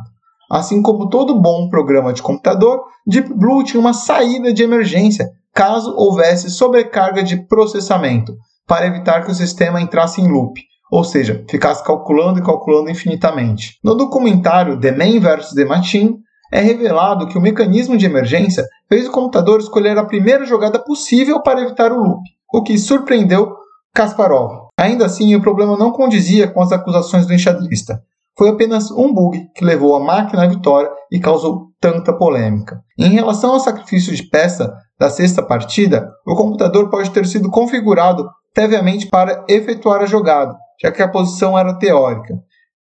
Assim 0.48 0.82
como 0.82 1.08
todo 1.08 1.40
bom 1.40 1.68
programa 1.68 2.12
de 2.12 2.22
computador, 2.22 2.84
Deep 3.04 3.34
Blue 3.34 3.64
tinha 3.64 3.80
uma 3.80 3.92
saída 3.92 4.52
de 4.52 4.62
emergência 4.62 5.28
caso 5.52 5.94
houvesse 5.96 6.48
sobrecarga 6.48 7.24
de 7.24 7.44
processamento, 7.46 8.36
para 8.66 8.86
evitar 8.86 9.24
que 9.24 9.30
o 9.30 9.34
sistema 9.34 9.80
entrasse 9.80 10.20
em 10.20 10.28
loop, 10.28 10.60
ou 10.90 11.04
seja, 11.04 11.44
ficasse 11.48 11.84
calculando 11.84 12.38
e 12.38 12.42
calculando 12.42 12.90
infinitamente. 12.90 13.78
No 13.82 13.94
documentário 13.94 14.78
The 14.78 14.92
Man 14.92 15.20
vs. 15.20 15.52
The 15.54 15.64
Machine, 15.64 16.18
é 16.52 16.60
revelado 16.60 17.26
que 17.26 17.36
o 17.36 17.40
mecanismo 17.40 17.96
de 17.96 18.06
emergência 18.06 18.64
fez 18.88 19.08
o 19.08 19.10
computador 19.10 19.58
escolher 19.58 19.98
a 19.98 20.04
primeira 20.04 20.44
jogada 20.44 20.78
possível 20.78 21.42
para 21.42 21.60
evitar 21.60 21.90
o 21.90 22.00
loop, 22.00 22.20
o 22.52 22.62
que 22.62 22.78
surpreendeu 22.78 23.52
Kasparov. 23.92 24.68
Ainda 24.78 25.06
assim, 25.06 25.34
o 25.34 25.40
problema 25.40 25.76
não 25.76 25.90
condizia 25.90 26.46
com 26.46 26.62
as 26.62 26.70
acusações 26.70 27.26
do 27.26 27.34
enxadrista. 27.34 28.02
Foi 28.36 28.48
apenas 28.48 28.90
um 28.90 29.12
bug 29.12 29.48
que 29.54 29.64
levou 29.64 29.94
a 29.94 30.00
máquina 30.00 30.44
à 30.44 30.46
vitória 30.46 30.90
e 31.10 31.20
causou 31.20 31.68
tanta 31.80 32.12
polêmica. 32.12 32.80
Em 32.98 33.10
relação 33.10 33.52
ao 33.52 33.60
sacrifício 33.60 34.14
de 34.14 34.22
peça 34.24 34.72
da 34.98 35.10
sexta 35.10 35.42
partida, 35.42 36.08
o 36.26 36.34
computador 36.34 36.88
pode 36.90 37.10
ter 37.10 37.26
sido 37.26 37.50
configurado 37.50 38.28
previamente 38.54 39.08
para 39.08 39.44
efetuar 39.48 40.00
a 40.00 40.06
jogada, 40.06 40.56
já 40.80 40.92
que 40.92 41.02
a 41.02 41.08
posição 41.08 41.58
era 41.58 41.78
teórica. 41.78 42.34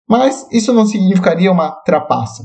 Mas 0.08 0.46
isso 0.52 0.72
não 0.72 0.86
significaria 0.86 1.50
uma 1.50 1.72
trapaça. 1.84 2.44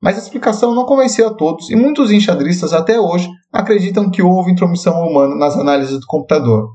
Mas 0.00 0.16
a 0.16 0.20
explicação 0.20 0.74
não 0.74 0.84
convenceu 0.84 1.26
a 1.26 1.34
todos 1.34 1.70
e 1.70 1.76
muitos 1.76 2.12
enxadristas 2.12 2.72
até 2.72 3.00
hoje 3.00 3.28
acreditam 3.52 4.10
que 4.10 4.22
houve 4.22 4.52
intromissão 4.52 5.00
humana 5.02 5.34
nas 5.34 5.56
análises 5.56 5.98
do 5.98 6.06
computador. 6.06 6.68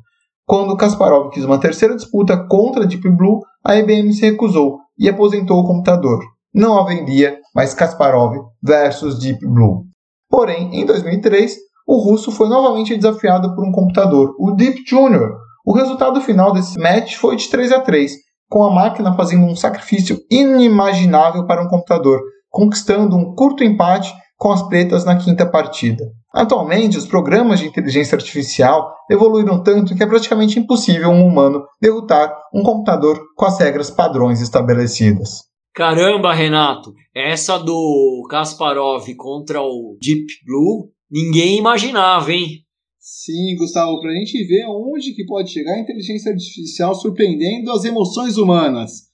Quando 0.46 0.76
Kasparov 0.76 1.30
quis 1.30 1.46
uma 1.46 1.58
terceira 1.58 1.96
disputa 1.96 2.36
contra 2.50 2.86
Deep 2.86 3.10
Blue, 3.12 3.40
a 3.64 3.78
IBM 3.78 4.12
se 4.12 4.30
recusou 4.30 4.80
e 4.98 5.08
aposentou 5.08 5.60
o 5.60 5.66
computador. 5.66 6.20
Não 6.54 6.78
haveria 6.78 7.40
mais 7.56 7.74
Kasparov 7.74 8.36
versus 8.62 9.18
Deep 9.20 9.40
Blue. 9.48 9.86
Porém, 10.30 10.82
em 10.82 10.86
2003, 10.86 11.56
o 11.88 11.98
russo 11.98 12.32
foi 12.32 12.50
novamente 12.50 12.96
desafiado 12.96 13.56
por 13.56 13.66
um 13.66 13.72
computador, 13.72 14.36
o 14.38 14.52
Deep 14.52 14.84
Junior, 14.86 15.38
o 15.66 15.74
resultado 15.74 16.20
final 16.22 16.52
desse 16.52 16.78
match 16.78 17.16
foi 17.16 17.36
de 17.36 17.50
3 17.50 17.72
a 17.72 17.80
3, 17.80 18.14
com 18.50 18.64
a 18.64 18.74
máquina 18.74 19.16
fazendo 19.16 19.46
um 19.46 19.56
sacrifício 19.56 20.20
inimaginável 20.30 21.48
para 21.48 21.64
um 21.64 21.68
computador, 21.68 22.22
conquistando 22.50 23.16
um 23.16 23.34
curto 23.34 23.64
empate 23.64 24.14
com 24.38 24.52
as 24.52 24.62
pretas 24.68 25.06
na 25.06 25.16
quinta 25.16 25.50
partida. 25.50 26.04
Atualmente, 26.34 26.98
os 26.98 27.06
programas 27.06 27.60
de 27.60 27.68
inteligência 27.68 28.16
artificial 28.16 28.94
evoluíram 29.10 29.64
tanto 29.64 29.96
que 29.96 30.04
é 30.04 30.06
praticamente 30.06 30.60
impossível 30.60 31.10
um 31.10 31.26
humano 31.26 31.64
derrotar 31.82 32.36
um 32.54 32.62
computador 32.62 33.20
com 33.36 33.46
as 33.46 33.58
regras 33.60 33.90
padrões 33.90 34.42
estabelecidas. 34.42 35.44
Caramba, 35.74 36.34
Renato, 36.34 36.92
essa 37.16 37.58
do 37.58 38.28
Kasparov 38.30 39.06
contra 39.16 39.62
o 39.62 39.98
Deep 40.02 40.26
Blue, 40.46 40.90
ninguém 41.10 41.58
imaginava, 41.58 42.32
hein? 42.32 42.63
Sim, 43.06 43.58
Gustavo, 43.58 44.00
para 44.00 44.12
a 44.12 44.16
gente 44.16 44.42
ver 44.46 44.66
onde 44.66 45.14
que 45.14 45.26
pode 45.26 45.52
chegar 45.52 45.74
a 45.74 45.80
inteligência 45.82 46.32
artificial 46.32 46.96
surpreendendo 46.96 47.70
as 47.70 47.84
emoções 47.84 48.38
humanas. 48.38 49.10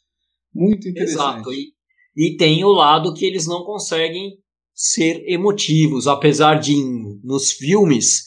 Muito 0.54 0.88
interessante. 0.88 1.40
Exato. 1.40 1.52
E, 1.52 1.74
e 2.16 2.38
tem 2.38 2.64
o 2.64 2.70
lado 2.70 3.16
que 3.16 3.26
eles 3.26 3.48
não 3.48 3.64
conseguem 3.64 4.38
ser 4.76 5.24
emotivos, 5.28 6.06
apesar 6.06 6.60
de 6.60 6.76
nos 7.24 7.52
filmes 7.52 8.26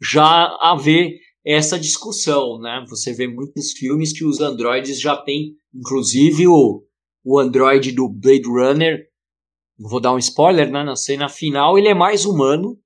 já 0.00 0.56
haver 0.60 1.16
essa 1.44 1.80
discussão, 1.80 2.60
né? 2.60 2.84
Você 2.88 3.12
vê 3.12 3.26
muitos 3.26 3.72
filmes 3.72 4.12
que 4.16 4.24
os 4.24 4.38
androides 4.38 5.00
já 5.00 5.16
têm, 5.16 5.56
inclusive 5.74 6.46
o, 6.46 6.84
o 7.24 7.40
android 7.40 7.90
do 7.90 8.08
Blade 8.08 8.46
Runner, 8.46 9.00
vou 9.76 10.00
dar 10.00 10.14
um 10.14 10.18
spoiler, 10.18 10.70
né? 10.70 10.84
Na 10.84 10.94
cena 10.94 11.28
final 11.28 11.76
ele 11.76 11.88
é 11.88 11.94
mais 11.94 12.24
humano 12.24 12.78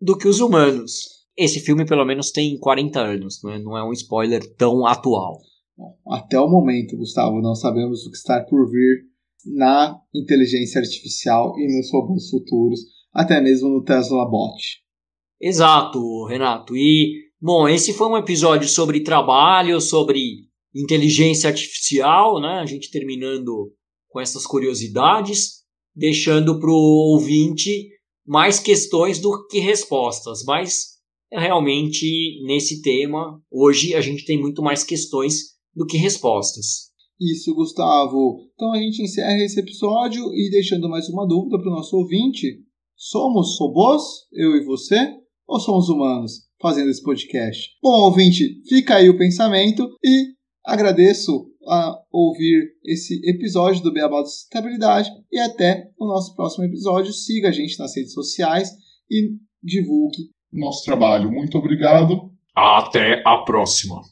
do 0.00 0.16
que 0.16 0.26
os 0.26 0.40
humanos. 0.40 1.17
Esse 1.38 1.60
filme, 1.60 1.86
pelo 1.86 2.04
menos, 2.04 2.32
tem 2.32 2.58
40 2.58 2.98
anos, 2.98 3.40
não 3.44 3.52
é, 3.52 3.58
não 3.60 3.78
é 3.78 3.84
um 3.84 3.92
spoiler 3.92 4.42
tão 4.56 4.84
atual. 4.84 5.38
Bom, 5.76 5.96
até 6.08 6.38
o 6.40 6.48
momento, 6.48 6.96
Gustavo, 6.96 7.40
não 7.40 7.54
sabemos 7.54 8.04
o 8.04 8.10
que 8.10 8.16
está 8.16 8.42
por 8.42 8.68
vir 8.68 9.04
na 9.46 9.96
inteligência 10.12 10.80
artificial 10.80 11.54
e 11.56 11.78
nos 11.78 11.92
robôs 11.92 12.28
futuros, 12.28 12.80
até 13.14 13.40
mesmo 13.40 13.68
no 13.68 13.84
Tesla 13.84 14.28
Bot. 14.28 14.82
Exato, 15.40 16.26
Renato. 16.26 16.76
E, 16.76 17.30
bom, 17.40 17.68
esse 17.68 17.92
foi 17.92 18.08
um 18.08 18.16
episódio 18.16 18.68
sobre 18.68 19.04
trabalho, 19.04 19.80
sobre 19.80 20.48
inteligência 20.74 21.48
artificial, 21.48 22.40
né? 22.40 22.58
A 22.58 22.66
gente 22.66 22.90
terminando 22.90 23.72
com 24.08 24.20
essas 24.20 24.44
curiosidades, 24.44 25.62
deixando 25.94 26.58
para 26.58 26.70
o 26.70 27.12
ouvinte 27.12 27.88
mais 28.26 28.58
questões 28.58 29.20
do 29.20 29.46
que 29.46 29.60
respostas, 29.60 30.42
mas 30.44 30.97
realmente 31.32 32.42
nesse 32.44 32.82
tema, 32.82 33.40
hoje 33.50 33.94
a 33.94 34.00
gente 34.00 34.24
tem 34.24 34.40
muito 34.40 34.62
mais 34.62 34.82
questões 34.82 35.56
do 35.74 35.86
que 35.86 35.96
respostas. 35.96 36.88
Isso, 37.20 37.54
Gustavo. 37.54 38.38
Então 38.54 38.72
a 38.72 38.78
gente 38.78 39.02
encerra 39.02 39.36
esse 39.38 39.58
episódio 39.58 40.22
e 40.34 40.50
deixando 40.50 40.88
mais 40.88 41.08
uma 41.08 41.26
dúvida 41.26 41.58
para 41.58 41.68
o 41.68 41.74
nosso 41.74 41.96
ouvinte: 41.96 42.60
somos 42.96 43.58
robôs, 43.58 44.02
eu 44.32 44.56
e 44.56 44.64
você, 44.64 45.16
ou 45.46 45.58
somos 45.58 45.88
humanos 45.88 46.48
fazendo 46.60 46.90
esse 46.90 47.02
podcast? 47.02 47.70
Bom, 47.82 48.04
ouvinte, 48.04 48.62
fica 48.68 48.96
aí 48.96 49.08
o 49.08 49.18
pensamento 49.18 49.88
e 50.04 50.34
agradeço 50.64 51.50
a 51.66 51.98
ouvir 52.10 52.72
esse 52.84 53.20
episódio 53.28 53.82
do 53.82 53.92
Beabá 53.92 54.20
da 54.20 54.26
Sustentabilidade 54.26 55.10
e 55.30 55.38
até 55.38 55.90
o 55.98 56.06
nosso 56.06 56.34
próximo 56.34 56.64
episódio. 56.64 57.12
Siga 57.12 57.48
a 57.48 57.52
gente 57.52 57.78
nas 57.78 57.96
redes 57.96 58.12
sociais 58.12 58.70
e 59.10 59.32
divulgue 59.62 60.30
nosso 60.52 60.84
trabalho. 60.84 61.30
Muito 61.30 61.58
obrigado. 61.58 62.30
Até 62.54 63.22
a 63.24 63.38
próxima. 63.38 64.02